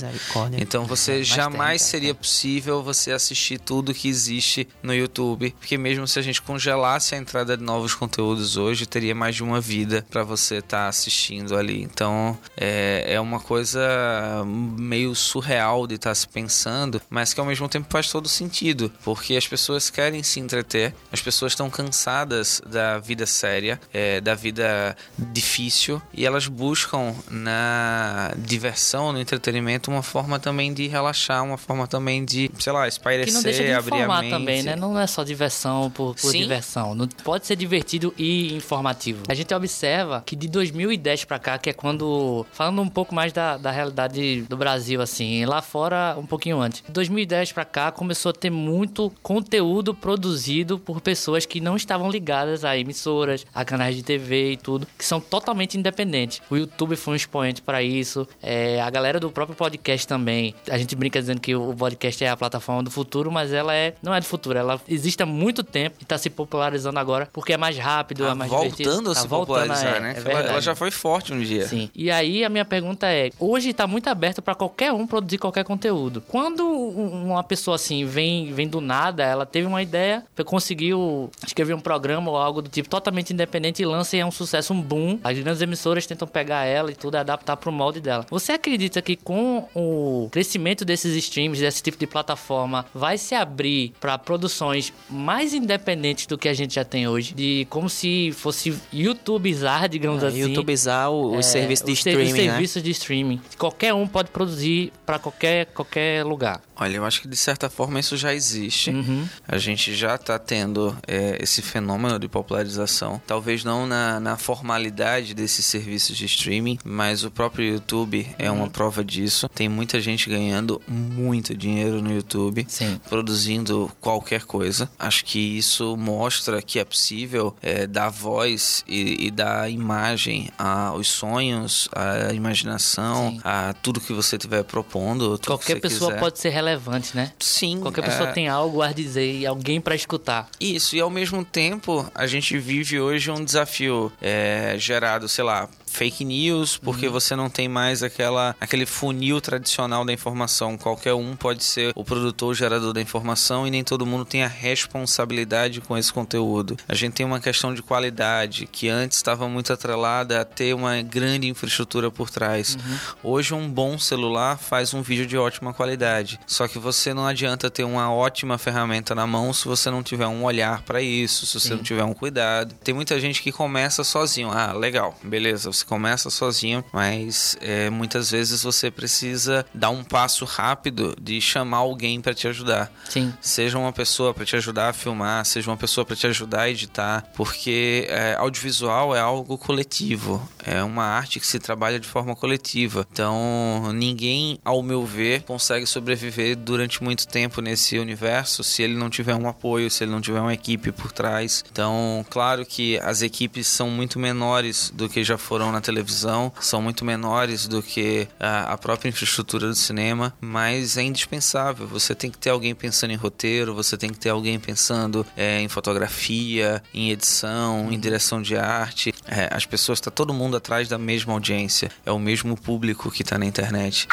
Então 0.61 0.85
você 0.85 1.23
Mais 1.49 1.56
jamais 1.57 1.81
seria 1.81 2.13
possível 2.13 2.83
você 2.83 3.11
assistir 3.11 3.57
tudo 3.59 3.91
que 3.91 4.07
existe 4.07 4.67
no 4.83 4.93
YouTube, 4.93 5.55
porque 5.59 5.75
mesmo 5.75 6.07
se 6.07 6.19
a 6.19 6.21
gente 6.21 6.39
congelasse 6.39 7.15
a 7.15 7.17
entrada 7.17 7.57
de 7.57 7.63
novos 7.63 7.95
conteúdos 7.95 8.57
hoje, 8.57 8.85
teria 8.85 9.15
mais 9.15 9.35
de 9.35 9.43
uma 9.43 9.59
vida 9.59 10.05
para 10.07 10.21
você 10.21 10.57
estar 10.57 10.87
assistindo 10.87 11.57
ali. 11.57 11.81
Então 11.81 12.37
é, 12.55 13.05
é 13.07 13.19
uma 13.19 13.39
coisa 13.39 14.43
meio 14.45 15.15
surreal 15.15 15.87
de 15.87 15.95
estar 15.95 16.13
se 16.13 16.27
pensando, 16.27 17.01
mas 17.09 17.33
que 17.33 17.39
ao 17.39 17.45
mesmo 17.45 17.67
tempo 17.67 17.87
faz 17.89 18.11
todo 18.11 18.29
sentido, 18.29 18.91
porque 19.03 19.35
as 19.35 19.47
pessoas 19.47 19.89
querem 19.89 20.21
se 20.21 20.39
entreter, 20.39 20.93
as 21.11 21.21
pessoas 21.21 21.53
estão 21.53 21.71
cansadas 21.71 22.61
da 22.67 22.99
vida 22.99 23.25
séria, 23.25 23.81
é, 23.91 24.21
da 24.21 24.35
vida 24.35 24.95
difícil, 25.17 25.99
e 26.13 26.23
elas 26.23 26.47
buscam 26.47 27.15
na 27.31 28.31
diversão, 28.37 29.11
no 29.11 29.19
entretenimento, 29.19 29.89
uma 29.89 30.03
forma 30.03 30.37
também 30.39 30.71
de 30.71 30.85
relaxar, 30.87 31.46
uma 31.47 31.57
forma 31.57 31.87
também 31.87 32.23
de, 32.23 32.49
sei 32.59 32.71
lá, 32.73 32.87
espairecer, 32.87 33.27
Que 33.27 33.33
não 33.33 33.43
deixa 33.43 33.63
de 33.63 33.71
abrir 33.71 34.01
a 34.01 34.07
mente. 34.21 34.29
também, 34.29 34.63
né? 34.63 34.75
Não 34.75 34.97
é 34.99 35.07
só 35.07 35.23
diversão 35.23 35.89
por, 35.91 36.15
por 36.15 36.31
diversão. 36.31 36.93
Não 36.93 37.07
pode 37.07 37.45
ser 37.47 37.55
divertido 37.55 38.13
e 38.17 38.53
informativo. 38.55 39.23
A 39.27 39.33
gente 39.33 39.53
observa 39.53 40.23
que 40.25 40.35
de 40.35 40.47
2010 40.47 41.25
pra 41.25 41.39
cá, 41.39 41.57
que 41.57 41.69
é 41.69 41.73
quando. 41.73 42.45
Falando 42.51 42.81
um 42.81 42.89
pouco 42.89 43.13
mais 43.15 43.31
da, 43.33 43.57
da 43.57 43.71
realidade 43.71 44.41
do 44.43 44.57
Brasil, 44.57 45.01
assim, 45.01 45.45
lá 45.45 45.61
fora 45.61 46.15
um 46.17 46.25
pouquinho 46.25 46.59
antes. 46.59 46.83
De 46.83 46.91
2010 46.91 47.51
pra 47.53 47.65
cá 47.65 47.91
começou 47.91 48.29
a 48.29 48.33
ter 48.33 48.49
muito 48.49 49.11
conteúdo 49.23 49.93
produzido 49.93 50.79
por 50.79 51.01
pessoas 51.01 51.45
que 51.45 51.59
não 51.61 51.75
estavam 51.75 52.09
ligadas 52.09 52.65
a 52.65 52.77
emissoras, 52.77 53.45
a 53.53 53.63
canais 53.63 53.95
de 53.95 54.03
TV 54.03 54.53
e 54.53 54.57
tudo, 54.57 54.87
que 54.97 55.05
são 55.05 55.19
totalmente 55.19 55.77
independentes. 55.77 56.41
O 56.49 56.55
YouTube 56.55 56.95
foi 56.95 57.13
um 57.13 57.15
expoente 57.15 57.61
pra 57.61 57.81
isso. 57.83 58.27
É, 58.41 58.81
a 58.81 58.89
galera 58.89 59.19
do 59.19 59.29
próprio 59.31 59.55
podcast 59.55 60.07
também. 60.07 60.53
A 60.69 60.77
gente 60.77 60.95
brinca 60.95 61.19
dizendo 61.19 61.36
que 61.39 61.55
o 61.55 61.73
podcast 61.73 62.23
é 62.23 62.29
a 62.29 62.37
plataforma 62.37 62.83
do 62.83 62.91
futuro, 62.91 63.31
mas 63.31 63.51
ela 63.53 63.73
é 63.73 63.93
não 64.01 64.13
é 64.13 64.19
do 64.19 64.25
futuro. 64.25 64.57
Ela 64.57 64.79
existe 64.87 65.21
há 65.21 65.25
muito 65.25 65.63
tempo 65.63 65.97
e 66.01 66.05
tá 66.05 66.17
se 66.17 66.29
popularizando 66.29 66.99
agora 66.99 67.27
porque 67.33 67.53
é 67.53 67.57
mais 67.57 67.77
rápido, 67.77 68.23
Tá 68.25 68.31
é 68.31 68.33
mais 68.33 68.51
divertido. 68.51 68.89
voltando 68.89 69.11
a 69.11 69.13
Tá 69.13 69.21
se 69.21 69.27
voltando, 69.27 69.57
popularizar, 69.67 69.95
é, 69.95 69.99
né? 69.99 70.15
é 70.17 70.31
ela, 70.31 70.39
ela 70.41 70.61
já 70.61 70.75
foi 70.75 70.91
forte 70.91 71.33
um 71.33 71.39
dia. 71.41 71.67
Sim. 71.67 71.89
E 71.95 72.09
aí 72.11 72.43
a 72.43 72.49
minha 72.49 72.65
pergunta 72.65 73.07
é: 73.07 73.29
hoje 73.39 73.73
tá 73.73 73.85
muito 73.87 74.07
aberto 74.09 74.41
pra 74.41 74.55
qualquer 74.55 74.91
um 74.93 75.05
produzir 75.07 75.37
qualquer 75.37 75.63
conteúdo. 75.63 76.21
Quando 76.27 76.63
um- 76.65 77.27
uma 77.31 77.43
pessoa 77.43 77.75
assim 77.75 78.05
vem, 78.05 78.53
vem 78.53 78.67
do 78.67 78.81
nada, 78.81 79.23
ela 79.23 79.45
teve 79.45 79.67
uma 79.67 79.81
ideia, 79.81 80.23
conseguiu 80.45 81.29
escrever 81.45 81.73
um 81.73 81.79
programa 81.79 82.31
ou 82.31 82.37
algo 82.37 82.61
do 82.61 82.69
tipo 82.69 82.89
totalmente 82.89 83.31
independente 83.33 83.81
e 83.81 83.85
lança 83.85 84.15
e 84.17 84.19
é 84.19 84.25
um 84.25 84.31
sucesso, 84.31 84.73
um 84.73 84.81
boom. 84.81 85.19
As 85.23 85.37
grandes 85.37 85.61
emissoras 85.61 86.05
tentam 86.05 86.27
pegar 86.27 86.65
ela 86.65 86.91
e 86.91 86.95
tudo 86.95 87.15
e 87.15 87.19
adaptar 87.19 87.55
pro 87.57 87.71
molde 87.71 87.99
dela. 88.01 88.25
Você 88.29 88.51
acredita 88.53 89.01
que 89.01 89.15
com 89.15 89.67
o 89.75 90.29
crescimento 90.31 90.83
desses 90.83 91.15
streams, 91.19 91.59
desse 91.59 91.81
tipo 91.83 91.97
de 91.97 92.07
plataforma, 92.07 92.85
vai 92.93 93.17
se 93.17 93.33
abrir 93.35 93.93
pra 93.99 94.17
produções 94.17 94.91
mais 95.09 95.53
independentes 95.53 96.25
do 96.27 96.37
que 96.37 96.47
a 96.49 96.53
gente 96.53 96.75
já 96.75 96.83
tem 96.85 97.07
hoje? 97.07 97.33
De 97.33 97.65
como 97.69 97.89
se 97.89 98.31
fosse 98.33 98.73
YouTubezar, 98.93 99.89
digamos 99.89 100.23
assim. 100.23 100.39
YouTubezar 100.39 101.11
o, 101.11 101.31
o 101.35 101.39
É, 101.39 101.41
serviço 101.41 101.85
de 101.85 101.91
os 101.93 101.97
streaming, 101.99 102.23
os 102.23 102.33
né? 102.33 102.43
serviços 102.43 102.83
de 102.83 102.91
streaming. 102.91 103.41
Qualquer 103.57 103.93
um 103.93 104.07
pode 104.07 104.29
produzir 104.31 104.91
pra 105.05 105.19
qualquer, 105.19 105.65
qualquer 105.67 106.23
lugar. 106.25 106.61
Olha, 106.79 106.97
eu 106.97 107.05
acho 107.05 107.21
que 107.21 107.27
de 107.27 107.35
certa 107.35 107.69
forma 107.69 107.99
isso 107.99 108.15
já 108.17 108.33
existe. 108.33 108.89
Uhum. 108.91 109.27
A 109.47 109.57
gente 109.57 109.95
já 109.95 110.15
está 110.15 110.37
tendo 110.37 110.95
é, 111.07 111.37
esse 111.41 111.61
fenômeno 111.61 112.19
de 112.19 112.27
popularização. 112.27 113.21
Talvez 113.25 113.63
não 113.63 113.85
na, 113.87 114.19
na 114.19 114.37
formalidade 114.37 115.33
desses 115.33 115.65
serviços 115.65 116.17
de 116.17 116.25
streaming, 116.25 116.77
mas 116.83 117.23
o 117.23 117.31
próprio 117.31 117.65
YouTube 117.67 118.27
é 118.37 118.49
Uhum. 118.51 118.57
uma 118.59 118.69
prova 118.69 119.03
disso. 119.03 119.49
Tem 119.49 119.67
muita 119.67 119.99
gente 119.99 120.29
ganhando 120.29 120.81
muito 120.87 121.55
dinheiro 121.55 122.01
no 122.01 122.13
YouTube, 122.13 122.65
Sim. 122.69 122.99
produzindo 123.09 123.91
qualquer 123.99 124.43
coisa. 124.43 124.89
Acho 124.97 125.25
que 125.25 125.39
isso 125.57 125.95
mostra 125.97 126.61
que 126.61 126.79
é 126.79 126.85
possível 126.85 127.55
é, 127.61 127.85
dar 127.87 128.09
voz 128.09 128.83
e, 128.87 129.25
e 129.27 129.31
dar 129.31 129.69
imagem 129.69 130.49
aos 130.57 131.07
sonhos, 131.07 131.89
à 131.93 132.33
imaginação, 132.33 133.31
Sim. 133.31 133.41
a 133.43 133.73
tudo 133.81 133.99
que 133.99 134.13
você 134.13 134.35
estiver 134.37 134.63
propondo. 134.63 135.39
Qualquer 135.45 135.79
pessoa 135.79 136.11
quiser. 136.11 136.19
pode 136.19 136.39
ser 136.39 136.49
relevante, 136.49 136.66
né? 137.13 137.31
Sim. 137.39 137.79
Qualquer 137.79 138.03
pessoa 138.03 138.29
é, 138.29 138.31
tem 138.33 138.47
algo 138.47 138.81
a 138.81 138.91
dizer 138.91 139.31
e 139.31 139.45
alguém 139.45 139.79
pra 139.79 139.95
escutar. 139.95 140.49
Isso, 140.59 140.95
e 140.95 140.99
ao 140.99 141.09
mesmo 141.09 141.43
tempo, 141.45 142.09
a 142.13 142.27
gente 142.27 142.57
vive 142.57 142.99
hoje 142.99 143.31
um 143.31 143.43
desafio 143.43 144.11
é, 144.21 144.75
gerado, 144.77 145.27
sei 145.27 145.43
lá, 145.43 145.69
fake 145.97 146.23
news, 146.23 146.77
porque 146.77 147.09
você 147.09 147.35
não 147.35 147.49
tem 147.49 147.67
mais 147.67 148.03
aquela, 148.03 148.55
aquele 148.61 148.85
funil 148.85 149.41
tradicional 149.41 150.05
da 150.05 150.13
informação. 150.13 150.77
Qualquer 150.77 151.15
um 151.15 151.35
pode 151.35 151.63
ser 151.63 151.91
o 151.95 152.03
produtor, 152.03 152.49
o 152.49 152.53
gerador 152.53 152.93
da 152.93 153.01
informação 153.01 153.65
e 153.65 153.71
nem 153.71 153.83
todo 153.83 154.05
mundo 154.05 154.23
tem 154.23 154.43
a 154.43 154.47
responsabilidade 154.47 155.81
com 155.81 155.97
esse 155.97 156.13
conteúdo. 156.13 156.77
A 156.87 156.93
gente 156.93 157.13
tem 157.13 157.25
uma 157.25 157.39
questão 157.39 157.73
de 157.73 157.81
qualidade 157.81 158.67
que 158.67 158.87
antes 158.87 159.17
estava 159.17 159.49
muito 159.49 159.73
atrelada 159.73 160.39
a 160.39 160.45
ter 160.45 160.75
uma 160.75 161.01
grande 161.01 161.47
infraestrutura 161.47 162.11
por 162.11 162.29
trás. 162.29 162.77
Hoje 163.23 163.55
um 163.55 163.67
bom 163.67 163.97
celular 163.97 164.59
faz 164.59 164.93
um 164.93 165.01
vídeo 165.01 165.25
de 165.25 165.35
ótima 165.35 165.73
qualidade. 165.73 166.39
Só 166.45 166.67
que 166.67 166.77
você 166.77 167.11
não 167.11 167.25
adianta 167.25 167.71
ter 167.71 167.83
uma 167.83 168.13
ótima 168.13 168.59
ferramenta 168.59 169.15
na 169.15 169.25
mão 169.25 169.51
se 169.51 169.65
você 169.65 169.89
não 169.89 170.03
tiver 170.03 170.27
um 170.27 170.43
olhar 170.43 170.83
para 170.83 171.01
isso, 171.01 171.47
se 171.47 171.59
você 171.59 171.69
Sim. 171.69 171.75
não 171.75 171.83
tiver 171.83 172.03
um 172.03 172.13
cuidado. 172.13 172.75
Tem 172.83 172.93
muita 172.93 173.19
gente 173.19 173.41
que 173.41 173.51
começa 173.51 174.03
sozinho. 174.03 174.51
Ah, 174.51 174.73
legal, 174.73 175.17
beleza, 175.23 175.71
você 175.71 175.86
começa 175.87 176.29
sozinho, 176.29 176.83
mas 176.91 177.57
é, 177.61 177.89
muitas 177.89 178.29
vezes 178.29 178.63
você 178.63 178.91
precisa 178.91 179.65
dar 179.73 179.89
um 179.89 180.03
passo 180.03 180.45
rápido 180.45 181.15
de 181.19 181.39
chamar 181.41 181.77
alguém 181.77 182.21
para 182.21 182.33
te 182.33 182.47
ajudar. 182.47 182.91
Sim. 183.09 183.33
Seja 183.41 183.77
uma 183.77 183.93
pessoa 183.93 184.33
para 184.33 184.45
te 184.45 184.55
ajudar 184.55 184.89
a 184.89 184.93
filmar, 184.93 185.45
seja 185.45 185.71
uma 185.71 185.77
pessoa 185.77 186.05
para 186.05 186.15
te 186.15 186.27
ajudar 186.27 186.61
a 186.61 186.69
editar, 186.69 187.23
porque 187.35 188.05
é, 188.09 188.35
audiovisual 188.35 189.15
é 189.15 189.19
algo 189.19 189.57
coletivo, 189.57 190.47
é 190.63 190.83
uma 190.83 191.03
arte 191.03 191.39
que 191.39 191.47
se 191.47 191.59
trabalha 191.59 191.99
de 191.99 192.07
forma 192.07 192.35
coletiva. 192.35 193.07
Então, 193.11 193.91
ninguém, 193.93 194.59
ao 194.63 194.83
meu 194.83 195.05
ver, 195.05 195.43
consegue 195.43 195.85
sobreviver 195.85 196.55
durante 196.55 197.03
muito 197.03 197.27
tempo 197.27 197.61
nesse 197.61 197.97
universo 197.97 198.63
se 198.63 198.83
ele 198.83 198.95
não 198.95 199.09
tiver 199.09 199.35
um 199.35 199.47
apoio, 199.47 199.89
se 199.89 200.03
ele 200.03 200.11
não 200.11 200.21
tiver 200.21 200.41
uma 200.41 200.53
equipe 200.53 200.91
por 200.91 201.11
trás. 201.11 201.63
Então, 201.71 202.25
claro 202.29 202.65
que 202.65 202.99
as 202.99 203.21
equipes 203.21 203.67
são 203.67 203.89
muito 203.89 204.19
menores 204.19 204.91
do 204.93 205.07
que 205.07 205.23
já 205.23 205.37
foram 205.37 205.71
na 205.77 205.81
televisão, 205.81 206.51
são 206.59 206.81
muito 206.81 207.05
menores 207.05 207.67
do 207.67 207.81
que 207.81 208.27
a, 208.39 208.73
a 208.73 208.77
própria 208.77 209.09
infraestrutura 209.09 209.67
do 209.67 209.75
cinema, 209.75 210.33
mas 210.41 210.97
é 210.97 211.03
indispensável. 211.03 211.87
Você 211.87 212.13
tem 212.13 212.29
que 212.29 212.37
ter 212.37 212.49
alguém 212.49 212.73
pensando 212.75 213.11
em 213.11 213.15
roteiro, 213.15 213.73
você 213.73 213.97
tem 213.97 214.09
que 214.09 214.19
ter 214.19 214.29
alguém 214.29 214.59
pensando 214.59 215.25
é, 215.35 215.61
em 215.61 215.67
fotografia, 215.67 216.83
em 216.93 217.11
edição, 217.11 217.91
em 217.91 217.99
direção 217.99 218.41
de 218.41 218.57
arte. 218.57 219.13
É, 219.25 219.49
as 219.51 219.65
pessoas, 219.65 219.99
tá 219.99 220.11
todo 220.11 220.33
mundo 220.33 220.57
atrás 220.57 220.87
da 220.87 220.97
mesma 220.97 221.33
audiência, 221.33 221.91
é 222.05 222.11
o 222.11 222.19
mesmo 222.19 222.57
público 222.57 223.11
que 223.11 223.23
tá 223.23 223.37
na 223.37 223.45
internet. 223.45 224.07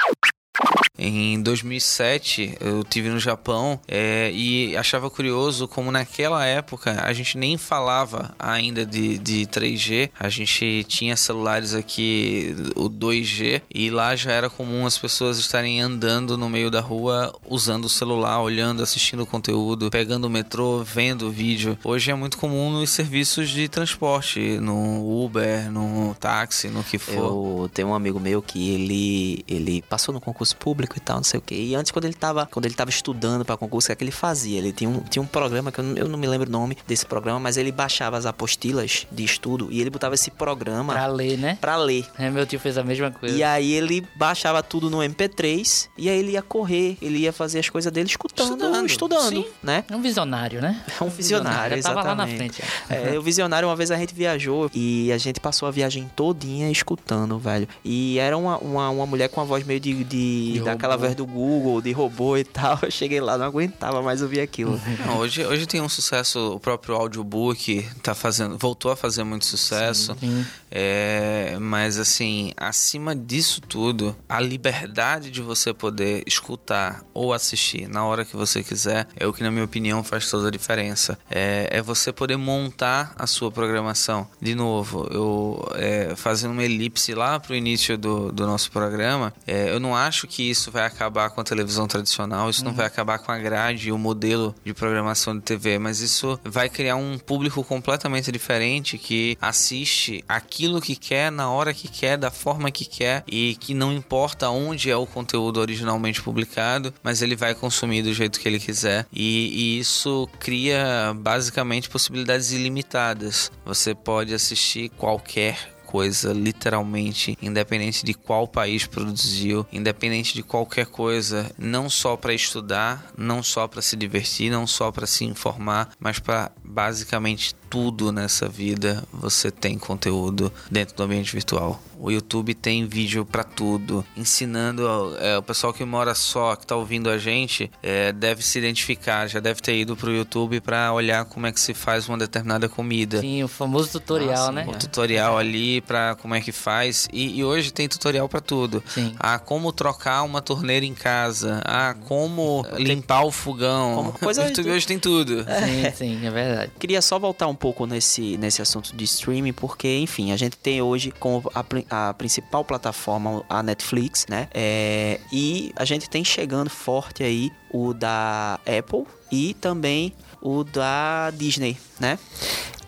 Em 0.96 1.42
2007 1.42 2.56
eu 2.60 2.84
tive 2.84 3.08
no 3.08 3.18
Japão 3.18 3.80
é, 3.88 4.30
e 4.32 4.76
achava 4.76 5.10
curioso 5.10 5.66
como 5.66 5.90
naquela 5.90 6.46
época 6.46 7.02
a 7.04 7.12
gente 7.12 7.36
nem 7.36 7.58
falava 7.58 8.32
ainda 8.38 8.86
de, 8.86 9.18
de 9.18 9.44
3G, 9.46 10.10
a 10.18 10.28
gente 10.28 10.84
tinha 10.84 11.16
celulares 11.16 11.74
aqui, 11.74 12.54
o 12.76 12.88
2G, 12.88 13.62
e 13.74 13.90
lá 13.90 14.14
já 14.14 14.30
era 14.30 14.48
comum 14.48 14.86
as 14.86 14.96
pessoas 14.96 15.38
estarem 15.38 15.80
andando 15.80 16.38
no 16.38 16.48
meio 16.48 16.70
da 16.70 16.80
rua 16.80 17.34
usando 17.44 17.86
o 17.86 17.90
celular, 17.90 18.40
olhando, 18.40 18.80
assistindo 18.80 19.26
conteúdo, 19.26 19.90
pegando 19.90 20.26
o 20.26 20.30
metrô, 20.30 20.84
vendo 20.84 21.28
vídeo. 21.28 21.76
Hoje 21.82 22.12
é 22.12 22.14
muito 22.14 22.38
comum 22.38 22.70
nos 22.70 22.90
serviços 22.90 23.50
de 23.50 23.68
transporte, 23.68 24.58
no 24.60 25.24
Uber, 25.24 25.72
no 25.72 26.14
táxi, 26.20 26.68
no 26.68 26.84
que 26.84 26.98
for. 26.98 27.64
Eu 27.64 27.70
tenho 27.74 27.88
um 27.88 27.94
amigo 27.94 28.20
meu 28.20 28.40
que 28.40 28.70
ele, 28.70 29.44
ele 29.48 29.82
passou 29.82 30.14
no 30.14 30.20
concurso 30.20 30.56
público 30.56 30.83
e 30.96 31.00
tal, 31.00 31.16
não 31.16 31.24
sei 31.24 31.38
o 31.38 31.42
quê. 31.42 31.54
E 31.54 31.74
antes, 31.74 31.90
quando 31.92 32.04
ele 32.04 32.14
tava, 32.14 32.46
quando 32.50 32.66
ele 32.66 32.74
tava 32.74 32.90
estudando 32.90 33.44
para 33.44 33.56
concurso, 33.56 33.86
o 33.86 33.88
que, 33.88 33.92
é 33.92 33.96
que 33.96 34.04
ele 34.04 34.10
fazia? 34.10 34.58
Ele 34.58 34.72
tinha 34.72 34.88
um, 34.90 35.00
tinha 35.00 35.22
um 35.22 35.26
programa 35.26 35.70
que 35.72 35.78
eu 35.80 35.84
não, 35.84 35.96
eu 35.96 36.08
não 36.08 36.18
me 36.18 36.26
lembro 36.26 36.48
o 36.48 36.52
nome 36.52 36.76
desse 36.86 37.06
programa, 37.06 37.38
mas 37.40 37.56
ele 37.56 37.72
baixava 37.72 38.16
as 38.16 38.26
apostilas 38.26 39.06
de 39.10 39.24
estudo 39.24 39.68
e 39.70 39.80
ele 39.80 39.90
botava 39.90 40.14
esse 40.14 40.30
programa 40.30 40.92
Pra 40.92 41.06
ler, 41.06 41.38
né? 41.38 41.58
pra 41.60 41.76
ler. 41.76 42.06
É, 42.18 42.30
meu 42.30 42.46
tio 42.46 42.58
fez 42.60 42.76
a 42.78 42.82
mesma 42.84 43.10
coisa. 43.10 43.34
E 43.34 43.42
aí 43.42 43.72
ele 43.72 44.06
baixava 44.16 44.62
tudo 44.62 44.88
no 44.90 44.98
MP3 44.98 45.88
e 45.96 46.08
aí 46.08 46.18
ele 46.18 46.32
ia 46.32 46.42
correr, 46.42 46.96
ele 47.00 47.18
ia 47.18 47.32
fazer 47.32 47.58
as 47.60 47.68
coisas 47.68 47.90
dele 47.92 48.08
escutando, 48.08 48.52
Estudando, 48.54 48.86
estudando, 48.86 49.28
sim. 49.28 49.46
né? 49.62 49.84
É 49.90 49.96
um 49.96 50.02
visionário, 50.02 50.60
né? 50.60 50.82
É 51.00 51.04
um 51.04 51.08
visionário, 51.08 51.76
Já 51.76 51.82
tava 51.82 52.02
lá 52.02 52.14
na 52.14 52.24
exatamente. 52.28 52.62
frente. 52.62 52.74
É, 53.14 53.18
o 53.18 53.22
visionário, 53.22 53.68
uma 53.68 53.76
vez 53.76 53.90
a 53.90 53.96
gente 53.96 54.14
viajou 54.14 54.70
e 54.74 55.10
a 55.12 55.18
gente 55.18 55.40
passou 55.40 55.66
a 55.68 55.70
viagem 55.70 56.10
todinha 56.14 56.70
escutando, 56.70 57.38
velho. 57.38 57.68
E 57.84 58.18
era 58.18 58.36
uma, 58.36 58.58
uma, 58.58 58.90
uma 58.90 59.06
mulher 59.06 59.28
com 59.28 59.40
a 59.40 59.44
voz 59.44 59.64
meio 59.64 59.80
de. 59.80 60.04
de, 60.04 60.52
De 60.52 60.60
daquela 60.74 60.94
robô. 60.94 61.06
voz 61.06 61.16
do 61.16 61.26
Google, 61.26 61.80
de 61.80 61.92
robô 61.92 62.36
e 62.36 62.44
tal. 62.44 62.78
Eu 62.82 62.90
cheguei 62.90 63.20
lá, 63.20 63.36
não 63.38 63.46
aguentava 63.46 64.02
mais 64.02 64.22
ouvir 64.22 64.40
aquilo. 64.40 64.80
Não, 65.06 65.18
hoje, 65.18 65.44
hoje 65.44 65.66
tem 65.66 65.80
um 65.80 65.88
sucesso, 65.88 66.54
o 66.54 66.60
próprio 66.60 66.94
audiobook 66.94 67.86
tá 68.02 68.14
fazendo, 68.14 68.56
voltou 68.58 68.90
a 68.90 68.96
fazer 68.96 69.24
muito 69.24 69.44
sucesso. 69.46 70.16
Sim. 70.20 70.44
É, 70.74 71.56
mas 71.60 71.98
assim, 71.98 72.52
acima 72.56 73.14
disso 73.14 73.60
tudo, 73.60 74.16
a 74.28 74.40
liberdade 74.40 75.30
de 75.30 75.40
você 75.40 75.72
poder 75.72 76.24
escutar 76.26 77.04
ou 77.14 77.32
assistir 77.32 77.88
na 77.88 78.04
hora 78.04 78.24
que 78.24 78.36
você 78.36 78.62
quiser 78.62 79.06
é 79.16 79.24
o 79.24 79.32
que, 79.32 79.44
na 79.44 79.52
minha 79.52 79.64
opinião, 79.64 80.02
faz 80.02 80.28
toda 80.28 80.48
a 80.48 80.50
diferença. 80.50 81.16
É, 81.30 81.68
é 81.70 81.80
você 81.80 82.12
poder 82.12 82.36
montar 82.36 83.14
a 83.16 83.26
sua 83.26 83.52
programação. 83.52 84.26
De 84.40 84.54
novo, 84.54 85.08
eu 85.12 85.72
é, 85.74 86.14
fazendo 86.16 86.52
uma 86.52 86.64
elipse 86.64 87.14
lá 87.14 87.38
pro 87.38 87.54
início 87.54 87.96
do, 87.96 88.32
do 88.32 88.46
nosso 88.46 88.72
programa, 88.72 89.32
é, 89.46 89.70
eu 89.70 89.78
não 89.78 89.94
acho 89.94 90.26
que 90.26 90.42
isso 90.42 90.72
vai 90.72 90.84
acabar 90.84 91.30
com 91.30 91.40
a 91.40 91.44
televisão 91.44 91.86
tradicional, 91.86 92.50
isso 92.50 92.64
não 92.64 92.72
vai 92.72 92.86
acabar 92.86 93.18
com 93.18 93.30
a 93.30 93.38
grade 93.38 93.88
e 93.88 93.92
o 93.92 93.98
modelo 93.98 94.54
de 94.64 94.74
programação 94.74 95.36
de 95.36 95.42
TV, 95.42 95.78
mas 95.78 96.00
isso 96.00 96.38
vai 96.42 96.68
criar 96.68 96.96
um 96.96 97.18
público 97.18 97.62
completamente 97.62 98.32
diferente 98.32 98.98
que 98.98 99.38
assiste 99.40 100.24
aquilo 100.64 100.80
que 100.80 100.96
quer, 100.96 101.30
na 101.30 101.50
hora 101.50 101.74
que 101.74 101.88
quer, 101.88 102.16
da 102.16 102.30
forma 102.30 102.70
que 102.70 102.86
quer 102.86 103.22
e 103.26 103.54
que 103.56 103.74
não 103.74 103.92
importa 103.92 104.48
onde 104.48 104.90
é 104.90 104.96
o 104.96 105.06
conteúdo 105.06 105.60
originalmente 105.60 106.22
publicado, 106.22 106.92
mas 107.02 107.20
ele 107.20 107.36
vai 107.36 107.54
consumir 107.54 108.02
do 108.02 108.14
jeito 108.14 108.40
que 108.40 108.48
ele 108.48 108.58
quiser 108.58 109.06
e, 109.12 109.76
e 109.76 109.78
isso 109.78 110.26
cria 110.40 111.14
basicamente 111.16 111.90
possibilidades 111.90 112.50
ilimitadas. 112.50 113.52
Você 113.64 113.94
pode 113.94 114.32
assistir 114.32 114.88
qualquer 114.90 115.74
coisa, 115.94 116.32
literalmente, 116.32 117.38
independente 117.40 118.04
de 118.04 118.14
qual 118.14 118.48
país 118.48 118.84
produziu, 118.84 119.64
independente 119.72 120.34
de 120.34 120.42
qualquer 120.42 120.86
coisa, 120.86 121.48
não 121.56 121.88
só 121.88 122.16
para 122.16 122.34
estudar, 122.34 123.12
não 123.16 123.44
só 123.44 123.68
para 123.68 123.80
se 123.80 123.94
divertir, 123.94 124.50
não 124.50 124.66
só 124.66 124.90
para 124.90 125.06
se 125.06 125.24
informar, 125.24 125.90
mas 126.00 126.18
para 126.18 126.50
basicamente 126.64 127.54
tudo 127.74 128.12
nessa 128.12 128.48
vida 128.48 129.02
você 129.12 129.50
tem 129.50 129.76
conteúdo 129.76 130.52
dentro 130.70 130.94
do 130.94 131.02
ambiente 131.02 131.32
virtual. 131.32 131.82
O 131.98 132.08
YouTube 132.10 132.54
tem 132.54 132.86
vídeo 132.86 133.24
para 133.24 133.42
tudo, 133.42 134.04
ensinando 134.16 134.86
é, 135.18 135.38
o 135.38 135.42
pessoal 135.42 135.72
que 135.72 135.84
mora 135.84 136.14
só, 136.14 136.54
que 136.54 136.66
tá 136.66 136.76
ouvindo 136.76 137.08
a 137.08 137.16
gente, 137.18 137.70
é, 137.82 138.12
deve 138.12 138.42
se 138.44 138.58
identificar, 138.58 139.26
já 139.26 139.40
deve 139.40 139.60
ter 139.60 139.76
ido 139.76 139.96
pro 139.96 140.12
YouTube 140.12 140.60
para 140.60 140.92
olhar 140.92 141.24
como 141.24 141.46
é 141.46 141.52
que 141.52 141.58
se 141.58 141.72
faz 141.72 142.08
uma 142.08 142.18
determinada 142.18 142.68
comida 142.68 143.20
Sim, 143.20 143.42
o 143.42 143.48
famoso 143.48 143.88
tutorial, 143.98 144.48
sim, 144.48 144.52
né? 144.54 144.66
o 144.68 144.72
tutorial 144.78 145.38
ali 145.38 145.80
pra 145.80 146.14
como 146.16 146.34
é 146.34 146.40
que 146.40 146.52
faz 146.52 147.08
e, 147.12 147.38
e 147.38 147.44
hoje 147.44 147.72
tem 147.72 147.88
tutorial 147.88 148.28
pra 148.28 148.40
tudo. 148.40 148.82
Sim. 148.86 149.14
Ah, 149.18 149.38
como 149.38 149.72
trocar 149.72 150.22
uma 150.24 150.42
torneira 150.42 150.84
em 150.84 150.94
casa. 150.94 151.60
Ah, 151.64 151.94
como 152.06 152.64
limpar 152.76 153.24
o 153.24 153.30
fogão. 153.30 153.94
Como 153.96 154.12
coisa 154.12 154.42
o 154.44 154.46
YouTube 154.46 154.64
de- 154.64 154.70
hoje 154.70 154.86
tem 154.86 154.98
tudo. 154.98 155.38
Sim, 155.44 155.90
sim, 155.96 156.26
é 156.26 156.30
verdade. 156.30 156.72
Queria 156.78 157.00
só 157.00 157.18
voltar 157.18 157.46
um 157.46 157.54
pouco 157.64 157.86
nesse, 157.86 158.36
nesse 158.36 158.60
assunto 158.60 158.94
de 158.94 159.04
streaming, 159.04 159.54
porque, 159.54 159.96
enfim, 159.96 160.32
a 160.32 160.36
gente 160.36 160.54
tem 160.54 160.82
hoje 160.82 161.10
como 161.10 161.50
a, 161.54 162.08
a 162.10 162.12
principal 162.12 162.62
plataforma 162.62 163.42
a 163.48 163.62
Netflix, 163.62 164.26
né? 164.28 164.48
É, 164.52 165.18
e 165.32 165.72
a 165.74 165.82
gente 165.86 166.10
tem 166.10 166.22
chegando 166.22 166.68
forte 166.68 167.22
aí 167.22 167.50
o 167.72 167.94
da 167.94 168.60
Apple 168.66 169.04
e 169.32 169.54
também 169.54 170.12
o 170.42 170.62
da 170.62 171.30
Disney, 171.30 171.78
né? 171.98 172.18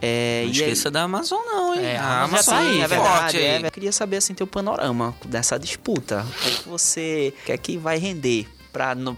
É, 0.03 0.43
Não 0.45 0.49
e 0.49 0.53
aí- 0.53 0.61
esqueça 0.61 0.91
da 0.91 1.05
Amazon 1.05 1.41
não, 1.47 1.75
hein? 1.75 1.81
É, 1.83 1.97
a 1.97 2.25
Amazon 2.25 2.55
tá 2.55 2.61
aí, 2.61 2.75
Sim, 2.75 2.83
é 2.83 2.87
verdade. 2.87 3.37
aí. 3.39 3.45
é, 3.45 3.67
eu 3.67 3.71
queria 3.71 3.93
saber 3.93 4.19
assim 4.19 4.35
teu 4.35 4.47
panorama 4.47 5.15
dessa 5.25 5.59
disputa. 5.59 6.21
O 6.29 6.33
que, 6.43 6.49
é 6.49 6.51
que 6.53 6.69
você 6.69 7.35
quer 7.47 7.57
que 7.57 7.79
vai 7.79 7.97
render 7.97 8.47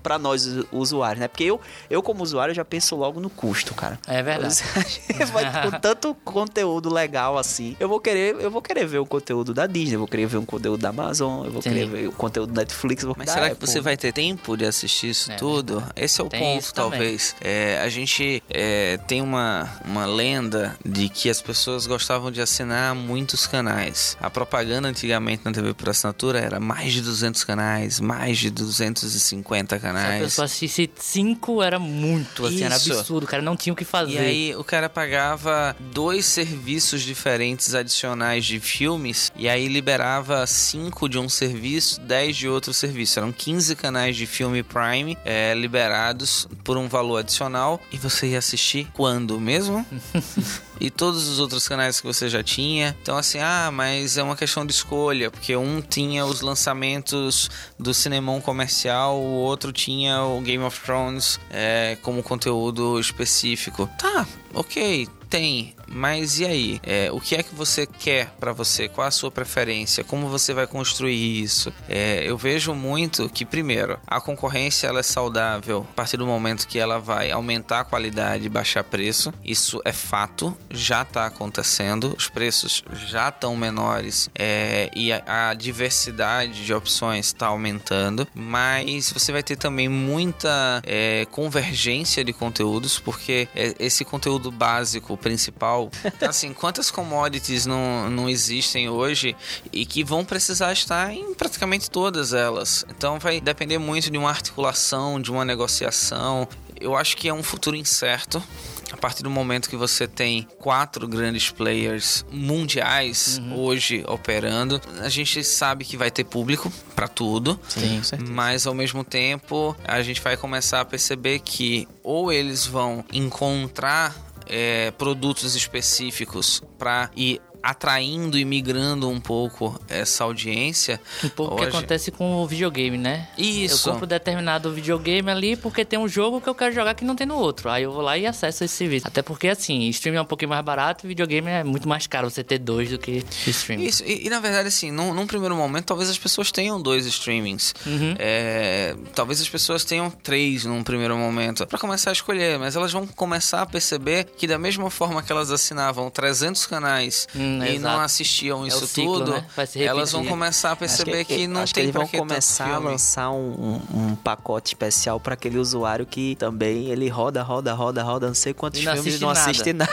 pra 0.03 0.18
nós 0.18 0.47
us- 0.47 0.64
usuários, 0.73 1.21
né? 1.21 1.29
Porque 1.29 1.44
eu, 1.44 1.61
eu 1.90 2.03
como 2.03 2.23
usuário, 2.23 2.55
já 2.55 2.64
penso 2.64 2.94
logo 2.97 3.21
no 3.21 3.29
custo, 3.31 3.75
cara. 3.75 3.99
É 4.07 4.23
verdade. 4.23 4.57
Vai 5.33 5.62
com 5.62 5.71
tanto 5.79 6.14
conteúdo 6.25 6.92
legal 6.92 7.37
assim. 7.38 7.77
Eu 7.81 7.88
vou 7.88 8.01
querer, 8.01 8.37
eu 8.40 8.51
vou 8.51 8.62
querer 8.62 8.87
ver 8.87 8.99
o 8.99 9.07
conteúdo 9.07 9.53
da 9.55 9.66
Disney, 9.66 9.94
eu 9.97 9.99
vou 10.01 10.09
querer 10.09 10.27
ver 10.27 10.37
o 10.38 10.42
conteúdo 10.47 10.81
da 10.81 10.88
Amazon, 10.90 11.44
eu 11.44 11.53
vou 11.53 11.62
Sim. 11.62 11.71
querer 11.71 11.87
ver 11.88 12.09
o 12.09 12.12
conteúdo 12.12 12.53
da 12.53 12.62
Netflix. 12.62 13.05
Mas 13.16 13.27
da 13.27 13.33
será 13.33 13.47
que 13.47 13.53
Apple. 13.53 13.66
você 13.66 13.81
vai 13.81 13.97
ter 13.97 14.12
tempo 14.12 14.57
de 14.57 14.64
assistir 14.64 15.11
isso 15.11 15.31
É 15.33 15.37
tudo? 15.37 15.83
Esse 15.97 16.21
é 16.21 16.25
o 16.25 16.29
Tem 16.29 16.40
ponto, 16.40 16.73
talvez. 16.75 17.35
É, 17.40 17.81
a 17.83 17.88
gente 17.88 18.42
é, 18.51 18.97
tem 19.07 19.21
uma, 19.23 19.68
uma 19.85 20.07
lenda 20.07 20.77
de 20.85 21.09
que 21.09 21.29
as 21.31 21.40
pessoas 21.40 21.87
gostavam 21.87 22.31
de 22.31 22.40
assinar 22.40 22.94
muitos 22.94 23.47
canais. 23.47 24.16
A 24.21 24.31
propaganda 24.31 24.88
antigamente 24.88 25.42
na 25.44 25.53
TV 25.53 25.75
por 25.75 25.88
assinatura 25.88 26.38
era 26.40 26.61
mais 26.61 26.92
de 26.92 27.01
200 27.01 27.44
canais, 27.44 28.01
mais 28.01 28.38
de 28.38 28.51
250 28.51 29.48
Se 29.49 29.87
a 29.87 29.93
canais. 29.93 30.23
pessoa 30.23 30.45
assistisse 30.45 30.91
cinco, 30.97 31.63
era 31.63 31.79
muito, 31.79 32.47
assim, 32.47 32.63
era 32.63 32.77
Isso. 32.77 32.93
absurdo. 32.93 33.25
O 33.25 33.27
cara 33.27 33.43
não 33.43 33.57
tinha 33.57 33.73
o 33.73 33.77
que 33.77 33.85
fazer. 33.85 34.15
E 34.15 34.19
aí 34.19 34.57
o 34.57 34.65
cara 34.65 34.89
pagava 34.89 35.75
dois 35.93 36.27
serviços 36.27 37.03
diferentes 37.03 37.75
adicionais 37.75 38.45
de 38.45 38.61
filmes 38.61 39.33
e 39.37 39.49
aí 39.49 39.69
liberava 39.69 40.47
cinco 40.47 41.09
de 41.09 41.19
um 41.19 41.29
serviço, 41.29 42.01
10 42.01 42.37
de 42.37 42.49
outro 42.49 42.73
serviço. 42.75 43.19
Eram 43.19 43.33
15 43.33 43.75
canais 43.77 44.17
de 44.17 44.27
filme 44.27 44.63
Prime 44.63 45.17
é, 45.25 45.55
liberados 45.55 46.49
por 46.65 46.77
um 46.77 46.89
valor 46.89 47.19
adicional 47.19 47.81
e 47.93 47.97
você 47.99 48.29
ia 48.29 48.39
assistir 48.39 48.89
quando 48.93 49.41
mesmo? 49.41 49.85
e 50.81 50.91
todos 50.91 51.29
os 51.29 51.38
outros 51.38 51.67
canais 51.67 52.01
que 52.01 52.07
você 52.07 52.29
já 52.29 52.43
tinha. 52.43 52.97
Então, 53.03 53.17
assim, 53.17 53.38
ah, 53.38 53.71
mas 53.73 54.17
é 54.17 54.23
uma 54.23 54.37
questão 54.37 54.64
de 54.64 54.73
escolha, 54.73 55.31
porque 55.31 55.57
um 55.57 55.81
tinha 55.81 56.25
os 56.25 56.41
lançamentos 56.41 57.51
do 57.79 57.93
cinemão 57.93 58.41
comercial, 58.41 59.19
o 59.19 59.35
outro 59.41 59.73
tinha 59.73 60.23
o 60.23 60.41
Game 60.41 60.62
of 60.62 60.81
Thrones 60.81 61.41
é, 61.51 61.97
como 62.03 62.23
conteúdo 62.23 62.99
específico. 63.01 63.88
Tá, 63.99 64.27
ok. 64.55 65.09
Tem, 65.29 65.75
mas 65.88 66.38
e 66.38 66.44
aí? 66.44 66.81
É, 66.83 67.11
o 67.12 67.20
que 67.20 67.35
é 67.35 67.42
que 67.42 67.55
você 67.55 67.87
quer 67.87 68.31
pra 68.38 68.53
você? 68.53 68.88
Qual 68.88 69.07
a 69.07 69.11
sua 69.11 69.31
preferência? 69.31 70.05
Como 70.05 70.29
você 70.29 70.53
vai 70.53 70.66
construir 70.66 71.42
isso? 71.42 71.72
É, 71.88 72.22
eu 72.24 72.37
vejo 72.37 72.74
muito 72.74 73.29
que, 73.29 73.44
primeiro, 73.44 73.98
a 74.07 74.20
concorrência 74.20 74.87
ela 74.87 75.01
é 75.01 75.03
saudável 75.03 75.87
a 75.90 75.94
partir 75.94 76.16
do 76.16 76.27
momento 76.27 76.66
que 76.66 76.79
ela 76.79 76.98
vai 76.98 77.31
aumentar 77.31 77.81
a 77.81 77.85
qualidade 77.85 78.46
e 78.46 78.48
baixar 78.48 78.85
preço. 78.85 79.33
Isso 79.44 79.81
é 79.85 79.92
fato, 79.92 80.57
já 80.70 81.03
está 81.03 81.27
acontecendo. 81.27 82.14
Os 82.16 82.29
preços 82.29 82.85
já 83.07 83.29
estão 83.29 83.57
menores 83.57 84.29
é, 84.35 84.90
e 84.94 85.12
a, 85.12 85.51
a 85.51 85.55
diversidade 85.55 86.64
de 86.64 86.74
opções 86.74 87.27
está 87.27 87.46
aumentando. 87.46 88.27
Mas 88.35 89.12
você 89.12 89.33
vai 89.33 89.42
ter 89.42 89.57
também 89.57 89.88
muita 89.88 90.83
é, 90.85 91.27
convergência 91.31 92.24
de 92.24 92.33
conteúdos, 92.33 92.98
porque 92.98 93.48
é, 93.55 93.74
esse 93.79 94.05
conteúdo 94.05 94.51
básico 94.51 95.16
principal. 95.16 95.78
Então, 96.05 96.29
assim, 96.29 96.53
quantas 96.53 96.91
commodities 96.91 97.67
não, 97.67 98.09
não 98.11 98.29
existem 98.29 98.88
hoje 98.88 99.37
e 99.73 99.85
que 99.87 100.03
vão 100.05 100.25
precisar 100.25 100.73
estar 100.73 101.12
em 101.12 101.35
praticamente 101.35 101.91
todas 101.91 102.33
elas. 102.33 102.85
Então 102.88 103.19
vai 103.19 103.41
depender 103.41 103.79
muito 103.79 104.11
de 104.11 104.19
uma 104.19 104.31
articulação, 104.31 105.21
de 105.21 105.31
uma 105.31 105.45
negociação. 105.45 106.49
Eu 106.81 106.97
acho 106.97 107.17
que 107.17 107.29
é 107.29 107.35
um 107.35 107.43
futuro 107.43 107.77
incerto. 107.77 108.43
a 108.91 108.97
partir 108.97 109.23
do 109.23 109.29
momento 109.29 109.69
que 109.69 109.77
você 109.77 110.07
tem 110.09 110.49
quatro 110.59 111.07
grandes 111.07 111.51
players 111.51 112.25
mundiais 112.33 113.38
Uhum. 113.38 113.59
hoje 113.59 114.03
operando, 114.09 114.81
a 115.03 115.09
gente 115.11 115.45
sabe 115.45 115.85
que 115.85 115.95
vai 115.97 116.11
ter 116.11 116.25
público 116.25 116.73
para 116.97 117.07
tudo. 117.07 117.61
Sim. 117.69 118.01
Mas 118.31 118.67
ao 118.67 118.73
mesmo 118.75 119.05
tempo, 119.05 119.77
a 119.85 120.01
gente 120.03 120.23
vai 120.23 120.37
começar 120.38 120.81
a 120.81 120.85
perceber 120.87 121.41
que 121.41 121.87
ou 122.03 122.33
eles 122.33 122.64
vão 122.67 123.05
encontrar 123.12 124.14
é, 124.49 124.91
produtos 124.93 125.55
específicos 125.55 126.63
para 126.79 127.11
ir 127.15 127.41
atraindo 127.62 128.38
e 128.38 128.44
migrando 128.44 129.09
um 129.09 129.21
pouco 129.21 129.81
essa 129.88 130.25
audiência. 130.25 131.01
Um 131.25 131.29
pouco 131.29 131.55
o 131.55 131.57
que 131.57 131.62
Hoje- 131.66 131.77
acontece 131.77 132.11
com 132.11 132.37
o 132.42 132.47
videogame, 132.47 132.97
né? 132.99 133.29
Isso. 133.37 133.88
Eu 133.88 133.92
compro 133.92 134.07
determinado 134.07 134.73
videogame 134.73 135.31
ali 135.31 135.57
porque 135.57 135.85
tem 135.85 135.99
um 135.99 136.09
jogo 136.09 136.40
que 136.40 136.49
eu 136.49 136.55
quero 136.55 136.75
jogar 136.75 136.94
que 136.94 137.05
não 137.05 137.14
tem 137.16 137.27
no 137.27 137.37
outro. 137.37 137.68
Aí 137.71 137.83
eu 137.83 137.92
vou 137.92 138.03
lá 138.03 138.16
e 138.16 138.27
acesso 138.27 138.64
esse 138.64 138.75
serviço. 138.77 139.07
Até 139.07 139.23
porque, 139.23 139.49
assim, 139.49 139.88
streaming 139.88 140.18
é 140.18 140.23
um 140.23 140.27
pouquinho 140.27 140.51
mais 140.51 140.64
barato 140.64 141.07
e 141.07 141.09
videogame 141.09 141.49
é 141.49 141.64
muito 141.64 141.88
mais 141.88 142.07
caro 142.07 142.31
você 142.31 142.42
ter 142.44 142.59
dois 142.59 142.90
do 142.90 142.99
que 142.99 143.25
streaming. 143.47 143.85
Isso, 143.85 144.03
e, 144.05 144.27
e, 144.27 144.31
na 144.31 144.40
verdade, 144.40 144.68
assim, 144.68 144.90
num, 144.90 145.12
num 145.14 145.27
primeiro 145.27 145.57
momento, 145.57 145.87
talvez 145.87 146.09
as 146.11 146.18
pessoas 146.18 146.51
tenham 146.53 146.81
dois 146.81 147.07
streamings. 147.07 147.75
Uhum. 147.87 148.14
É, 148.18 148.94
talvez 149.14 149.40
as 149.40 149.49
pessoas 149.49 149.85
tenham 149.85 150.11
três 150.11 150.64
num 150.64 150.83
primeiro 150.83 151.16
momento, 151.16 151.66
para 151.66 151.79
começar 151.79 152.11
a 152.11 152.12
escolher, 152.12 152.59
mas 152.59 152.77
elas 152.77 152.92
vão 152.92 153.07
começar 153.07 153.62
a 153.62 153.66
perceber 153.66 154.25
que, 154.37 154.47
da 154.47 154.59
mesma 154.59 154.90
forma 154.90 155.23
que 155.23 155.31
elas 155.33 155.51
assinavam 155.51 156.11
300 156.11 156.66
canais 156.66 157.27
Hum, 157.64 157.68
e 157.68 157.77
exato. 157.77 157.97
não 157.97 158.03
assistiam 158.03 158.64
É 158.64 158.68
isso 158.68 158.85
o 158.85 158.87
ciclo, 158.87 159.18
tudo, 159.18 159.31
né? 159.33 159.66
Se 159.66 159.83
elas 159.83 160.12
vão 160.12 160.25
começar 160.25 160.73
a 160.73 160.77
perceber 160.77 161.25
que, 161.25 161.47
não 161.47 161.62
acho 161.62 161.75
tem 161.75 161.83
que 161.83 161.87
eles 161.87 161.92
pra 161.92 162.01
vão 162.01 162.09
que 162.09 162.18
começar 162.18 162.75
a 162.75 162.79
lançar 162.79 163.31
um, 163.31 163.81
um- 163.92 163.97
um 164.11 164.14
pacote 164.16 164.68
especial 164.75 165.18
para 165.21 165.35
aquele 165.35 165.59
usuário 165.59 166.07
que 166.07 166.37
também 166.37 166.87
ele 166.90 167.09
roda, 167.09 167.42
roda, 167.42 167.73
roda, 167.75 168.03
roda, 168.03 168.27
não 168.29 168.35
sei 168.35 168.53
quantos 168.55 168.81
E 168.81 168.85
não 168.85 168.94
filmes 168.94 169.21
não 169.21 169.29
nada. 169.29 169.40
assiste 169.40 169.73
nada. 169.73 169.92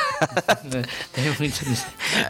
tem 1.13 1.31
muito 1.39 1.63
disso. 1.65 1.85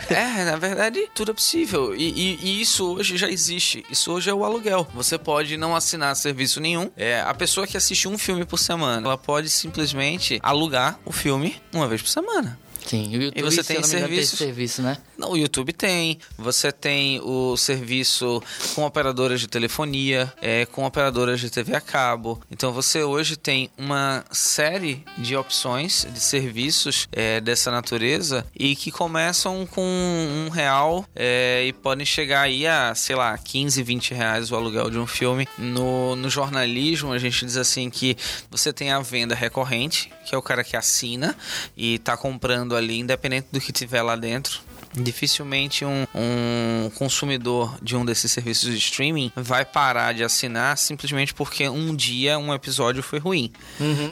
É, 0.09 0.45
na 0.45 0.55
verdade, 0.57 1.07
tudo 1.13 1.31
é 1.31 1.33
possível. 1.33 1.95
E, 1.95 2.03
e- 2.09 2.39
e 2.41 2.61
isso 2.61 2.95
hoje 2.95 3.17
já 3.17 3.29
existe. 3.29 3.85
Isso 3.89 4.11
hoje 4.11 4.29
é 4.29 4.33
o 4.33 4.43
aluguel. 4.43 4.87
Você 4.93 5.17
pode 5.17 5.57
não 5.57 5.75
assinar 5.75 6.15
serviço 6.15 6.59
nenhum. 6.59 6.89
É, 6.95 7.21
a 7.21 7.33
pessoa 7.33 7.65
que 7.67 7.77
assiste 7.77 8.07
um 8.07 8.17
filme 8.17 8.45
por 8.45 8.57
semana, 8.57 9.05
ela 9.05 9.17
pode 9.17 9.49
simplesmente 9.49 10.39
alugar 10.43 10.99
o 11.05 11.11
filme 11.11 11.55
uma 11.73 11.87
vez 11.87 12.01
por 12.01 12.09
semana. 12.09 12.57
Sim, 12.85 13.17
o 13.17 13.21
YouTube, 13.23 13.41
você 13.41 13.63
se 13.63 13.73
tem 13.73 13.81
serviços? 13.83 14.37
serviço, 14.37 14.81
né? 14.83 14.97
Não, 15.17 15.31
o 15.31 15.37
YouTube 15.37 15.71
tem. 15.71 16.19
Você 16.37 16.71
tem 16.71 17.19
o 17.21 17.55
serviço 17.55 18.41
com 18.73 18.85
operadoras 18.85 19.39
de 19.39 19.47
telefonia, 19.47 20.31
é, 20.41 20.65
com 20.65 20.85
operadoras 20.85 21.39
de 21.39 21.49
TV 21.49 21.75
a 21.75 21.81
cabo. 21.81 22.41
Então 22.51 22.73
você 22.73 23.03
hoje 23.03 23.35
tem 23.37 23.69
uma 23.77 24.25
série 24.31 25.03
de 25.17 25.35
opções 25.35 26.05
de 26.11 26.19
serviços 26.19 27.07
é, 27.11 27.39
dessa 27.39 27.71
natureza 27.71 28.45
e 28.55 28.75
que 28.75 28.91
começam 28.91 29.65
com 29.65 29.81
um 29.81 30.49
real 30.49 31.05
é, 31.15 31.63
e 31.65 31.73
podem 31.73 32.05
chegar 32.05 32.41
aí 32.41 32.67
a, 32.67 32.93
sei 32.95 33.15
lá, 33.15 33.37
15, 33.37 33.81
20 33.81 34.13
reais 34.13 34.51
o 34.51 34.55
aluguel 34.55 34.89
de 34.89 34.97
um 34.97 35.07
filme. 35.07 35.47
No, 35.57 36.15
no 36.15 36.29
jornalismo, 36.29 37.11
a 37.13 37.17
gente 37.17 37.45
diz 37.45 37.57
assim 37.57 37.89
que 37.89 38.17
você 38.49 38.73
tem 38.73 38.91
a 38.91 38.99
venda 38.99 39.35
recorrente, 39.35 40.11
que 40.25 40.35
é 40.35 40.37
o 40.37 40.41
cara 40.41 40.63
que 40.63 40.75
assina 40.75 41.35
e 41.77 41.99
tá 41.99 42.17
comprando 42.17 42.75
ali, 42.75 42.99
independente 42.99 43.47
do 43.51 43.61
que 43.61 43.71
tiver 43.71 44.01
lá 44.01 44.15
dentro. 44.15 44.59
Dificilmente 44.95 45.85
um, 45.85 46.05
um 46.13 46.89
consumidor 46.95 47.77
de 47.81 47.95
um 47.95 48.05
desses 48.05 48.31
serviços 48.31 48.69
de 48.69 48.77
streaming 48.77 49.31
vai 49.35 49.65
parar 49.65 50.13
de 50.13 50.23
assinar 50.23 50.77
simplesmente 50.77 51.33
porque 51.33 51.67
um 51.67 51.95
dia 51.95 52.37
um 52.37 52.53
episódio 52.53 53.03
foi 53.03 53.19
ruim. 53.19 53.51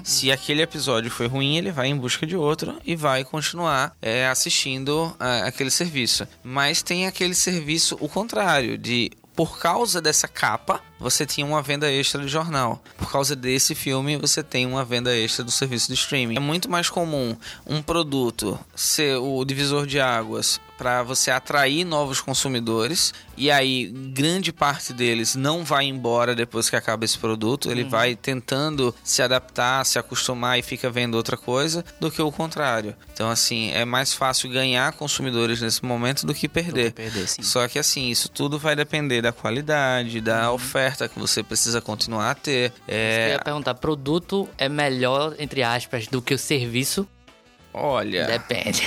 Se 0.03 0.31
aquele 0.31 0.61
episódio 0.61 1.09
foi 1.09 1.27
ruim, 1.27 1.57
ele 1.57 1.71
vai 1.71 1.87
em 1.87 1.95
busca 1.95 2.25
de 2.25 2.35
outro 2.35 2.75
e 2.85 2.95
vai 2.95 3.23
continuar 3.23 3.95
é, 4.01 4.27
assistindo 4.27 5.15
ah, 5.19 5.45
aquele 5.45 5.69
serviço. 5.69 6.27
Mas 6.43 6.81
tem 6.81 7.07
aquele 7.07 7.33
serviço, 7.33 7.97
o 7.99 8.07
contrário, 8.07 8.77
de 8.77 9.11
por 9.35 9.57
causa 9.57 9.99
dessa 9.99 10.27
capa, 10.27 10.79
você 10.99 11.25
tinha 11.25 11.45
uma 11.45 11.61
venda 11.61 11.91
extra 11.91 12.21
de 12.21 12.27
jornal. 12.27 12.81
Por 12.97 13.11
causa 13.11 13.35
desse 13.35 13.73
filme, 13.73 14.15
você 14.15 14.43
tem 14.43 14.65
uma 14.65 14.85
venda 14.85 15.15
extra 15.15 15.43
do 15.43 15.51
serviço 15.51 15.87
de 15.87 15.95
streaming. 15.95 16.37
É 16.37 16.39
muito 16.39 16.69
mais 16.69 16.89
comum 16.89 17.35
um 17.65 17.81
produto 17.81 18.59
ser 18.75 19.17
o 19.17 19.43
divisor 19.43 19.87
de 19.87 19.99
águas 19.99 20.61
para 20.77 21.03
você 21.03 21.31
atrair 21.31 21.83
novos 21.85 22.19
consumidores 22.21 23.13
e 23.37 23.49
aí 23.49 23.91
grande 24.13 24.51
parte 24.51 24.93
deles 24.93 25.35
não 25.35 25.63
vai 25.63 25.85
embora 25.85 26.35
depois 26.35 26.69
que 26.69 26.75
acaba 26.75 27.05
esse 27.05 27.17
produto, 27.17 27.71
ele 27.71 27.83
vai 27.83 28.15
tentando 28.15 28.93
se 29.03 29.21
adaptar, 29.21 29.85
se 29.85 29.97
acostumar 29.97 30.59
e 30.59 30.61
fica 30.61 30.89
vendo 30.89 31.15
outra 31.15 31.35
coisa, 31.37 31.83
do 31.99 32.11
que 32.11 32.21
o 32.21 32.31
contrário. 32.31 32.95
Então 33.13 33.29
assim, 33.29 33.71
é 33.71 33.85
mais 33.85 34.13
fácil 34.13 34.49
ganhar 34.49 34.91
consumidores 34.93 35.61
nesse 35.61 35.83
momento 35.83 36.25
do 36.25 36.33
que 36.33 36.47
perder. 36.47 36.91
perder, 36.93 37.27
sim. 37.27 37.41
Só 37.43 37.67
que 37.67 37.79
assim, 37.79 38.09
isso 38.09 38.29
tudo 38.29 38.59
vai 38.59 38.75
depender 38.75 39.21
da 39.21 39.31
qualidade, 39.31 40.21
da 40.21 40.51
oferta 40.51 41.07
que 41.07 41.19
você 41.19 41.41
precisa 41.43 41.81
continuar 41.81 42.31
a 42.31 42.35
ter. 42.35 42.71
Eu 42.87 42.95
É, 42.95 43.29
ia 43.31 43.39
perguntar, 43.39 43.73
produto 43.75 44.47
é 44.57 44.69
melhor, 44.69 45.35
entre 45.39 45.63
aspas, 45.63 46.07
do 46.07 46.21
que 46.21 46.33
o 46.33 46.37
serviço? 46.39 47.07
Olha, 47.73 48.25
Depende. 48.25 48.83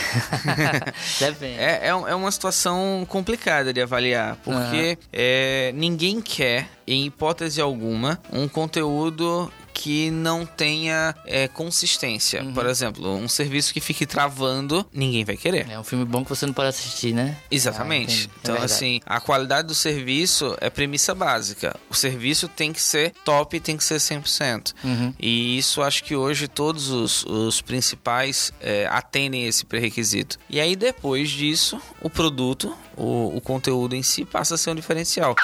Depende. 1.18 1.58
é, 1.58 1.80
é, 1.82 1.88
é 1.88 2.14
uma 2.14 2.30
situação 2.30 3.06
complicada 3.08 3.72
de 3.72 3.80
avaliar, 3.80 4.36
porque 4.44 4.98
é, 5.12 5.72
ninguém 5.74 6.20
quer, 6.20 6.68
em 6.86 7.06
hipótese 7.06 7.60
alguma, 7.60 8.20
um 8.32 8.48
conteúdo 8.48 9.50
que 9.76 10.10
não 10.10 10.46
tenha 10.46 11.14
é, 11.26 11.46
consistência. 11.48 12.42
Por 12.42 12.64
exemplo, 12.64 13.14
um 13.14 13.28
serviço 13.28 13.74
que 13.74 13.80
fique 13.80 14.06
travando, 14.06 14.86
ninguém 14.90 15.22
vai 15.22 15.36
querer. 15.36 15.68
É 15.68 15.78
um 15.78 15.84
filme 15.84 16.02
bom 16.02 16.24
que 16.24 16.30
você 16.30 16.46
não 16.46 16.54
pode 16.54 16.68
assistir, 16.68 17.12
né? 17.12 17.36
Exatamente. 17.50 18.30
Ah. 18.30 18.36
É 18.36 18.38
então, 18.40 18.54
verdade. 18.54 18.72
assim, 18.72 19.00
a 19.04 19.20
qualidade 19.20 19.68
do 19.68 19.74
serviço 19.74 20.56
é 20.62 20.70
premissa 20.70 21.14
básica. 21.14 21.78
O 21.90 21.94
serviço 21.94 22.48
tem 22.48 22.72
que 22.72 22.80
ser 22.80 23.12
top, 23.22 23.60
tem 23.60 23.76
que 23.76 23.84
ser 23.84 23.96
100%. 23.96 24.72
Uhum. 24.82 25.14
E 25.20 25.58
isso 25.58 25.82
acho 25.82 26.02
que 26.04 26.16
hoje 26.16 26.48
todos 26.48 26.88
os, 26.88 27.24
os 27.26 27.60
principais 27.60 28.50
é, 28.62 28.88
atendem 28.90 29.46
esse 29.46 29.66
pré-requisito. 29.66 30.38
E 30.48 30.58
aí, 30.58 30.74
depois 30.74 31.28
disso, 31.28 31.78
o 32.00 32.08
produto, 32.08 32.74
o, 32.96 33.36
o 33.36 33.40
conteúdo 33.42 33.94
em 33.94 34.02
si 34.02 34.24
passa 34.24 34.54
a 34.54 34.58
ser 34.58 34.70
um 34.70 34.74
diferencial. 34.74 35.34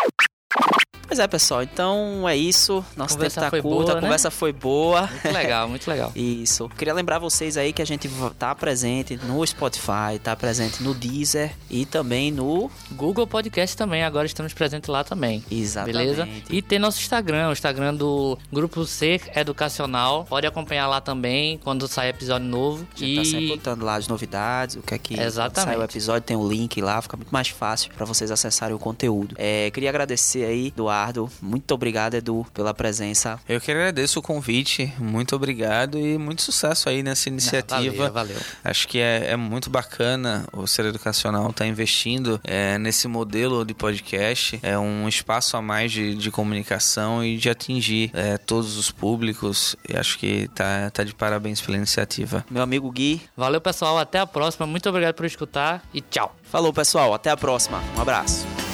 Pois 1.13 1.19
é, 1.19 1.29
pessoal. 1.29 1.63
Então 1.63 2.27
é 2.27 2.35
isso. 2.35 2.83
Nosso 2.97 3.17
Conversa 3.17 3.41
tempo 3.41 3.45
tá 3.45 3.51
foi 3.51 3.61
curto, 3.61 3.79
boa, 3.81 3.93
a 3.93 3.95
né? 3.97 4.01
conversa 4.01 4.31
foi 4.31 4.51
boa. 4.51 5.01
Muito 5.03 5.35
legal, 5.35 5.69
muito 5.69 5.91
legal. 5.91 6.11
Isso. 6.17 6.71
Queria 6.71 6.95
lembrar 6.95 7.19
vocês 7.19 7.59
aí 7.59 7.71
que 7.71 7.83
a 7.83 7.85
gente 7.85 8.09
tá 8.39 8.55
presente 8.55 9.19
no 9.25 9.47
Spotify, 9.47 10.19
tá 10.23 10.35
presente 10.35 10.83
no 10.83 10.95
Deezer 10.95 11.53
e 11.69 11.85
também 11.85 12.33
no. 12.33 12.71
Google 12.93 13.27
Podcast 13.27 13.77
também, 13.77 14.03
agora 14.03 14.25
estamos 14.25 14.55
presentes 14.55 14.89
lá 14.89 15.05
também. 15.05 15.45
Exatamente. 15.51 15.99
Beleza? 15.99 16.29
E 16.49 16.63
tem 16.63 16.79
nosso 16.79 16.99
Instagram, 16.99 17.51
o 17.51 17.53
Instagram 17.53 17.95
do 17.95 18.39
Grupo 18.51 18.87
C 18.87 19.21
Educacional. 19.37 20.25
Pode 20.25 20.47
acompanhar 20.47 20.87
lá 20.87 21.03
também 21.03 21.59
quando 21.59 21.87
sai 21.89 22.09
episódio 22.09 22.47
novo. 22.49 22.87
A 22.97 22.99
gente 22.99 23.17
tá 23.17 23.25
sempre 23.25 23.45
E 23.45 23.49
botando 23.49 23.83
lá 23.83 23.97
as 23.97 24.09
novidades, 24.09 24.77
o 24.77 24.83
que 24.83 24.95
é 24.95 24.99
que 24.99 25.21
Exatamente. 25.21 25.75
sai 25.75 25.77
o 25.79 25.85
episódio, 25.85 26.23
tem 26.23 26.39
o 26.39 26.49
link 26.49 26.81
lá, 26.81 27.03
fica 27.03 27.19
muito 27.19 27.31
mais 27.31 27.49
fácil 27.49 27.93
pra 27.93 28.07
vocês 28.07 28.31
acessarem 28.31 28.75
o 28.75 28.79
conteúdo. 28.79 29.35
É, 29.37 29.71
queria 29.71 29.91
agradecer 29.91 30.47
aí, 30.47 30.73
Eduardo. 31.03 31.29
Muito 31.41 31.75
obrigado, 31.75 32.15
Edu, 32.15 32.47
pela 32.55 32.73
presença. 32.73 33.41
Eu 33.49 33.61
que 33.61 33.71
agradeço 33.71 34.21
o 34.21 34.23
convite, 34.23 34.93
muito 34.99 35.35
obrigado 35.35 35.99
e 35.99 36.17
muito 36.17 36.43
sucesso 36.43 36.89
aí 36.89 37.03
nessa 37.03 37.29
iniciativa. 37.29 38.11
valeu, 38.11 38.13
valeu. 38.13 38.37
Acho 38.63 38.87
que 38.87 38.99
é, 38.99 39.31
é 39.31 39.37
muito 39.37 39.69
bacana 39.69 40.47
o 40.53 40.67
Ser 40.67 40.87
Educacional 40.87 41.51
estar 41.51 41.67
investindo 41.67 42.41
é, 42.45 42.79
nesse 42.79 43.09
modelo 43.09 43.65
de 43.65 43.75
podcast. 43.75 44.59
É 44.63 44.79
um 44.79 45.09
espaço 45.09 45.57
a 45.57 45.63
mais 45.63 45.91
de, 45.91 46.15
de 46.15 46.31
comunicação 46.31 47.25
e 47.25 47.37
de 47.37 47.51
atingir 47.51 48.11
é, 48.15 48.39
todos 48.39 48.77
os 48.77 48.91
públicos. 48.91 49.77
E 49.89 49.97
acho 49.97 50.19
que 50.19 50.49
tá, 50.55 50.91
tá 50.91 51.03
de 51.03 51.15
parabéns 51.15 51.61
pela 51.61 51.77
iniciativa. 51.77 52.45
Meu 52.51 52.63
amigo 52.63 52.91
Gui. 52.91 53.23
Valeu, 53.37 53.61
pessoal. 53.61 53.99
Até 53.99 54.19
a 54.19 54.27
próxima. 54.27 54.67
Muito 54.67 54.89
obrigado 54.89 55.15
por 55.15 55.27
escutar 55.27 55.83
e 55.93 56.01
tchau. 56.01 56.37
Falou, 56.45 56.73
pessoal. 56.73 57.15
Até 57.15 57.31
a 57.31 57.37
próxima. 57.37 57.83
Um 57.97 58.03
abraço. 58.03 58.72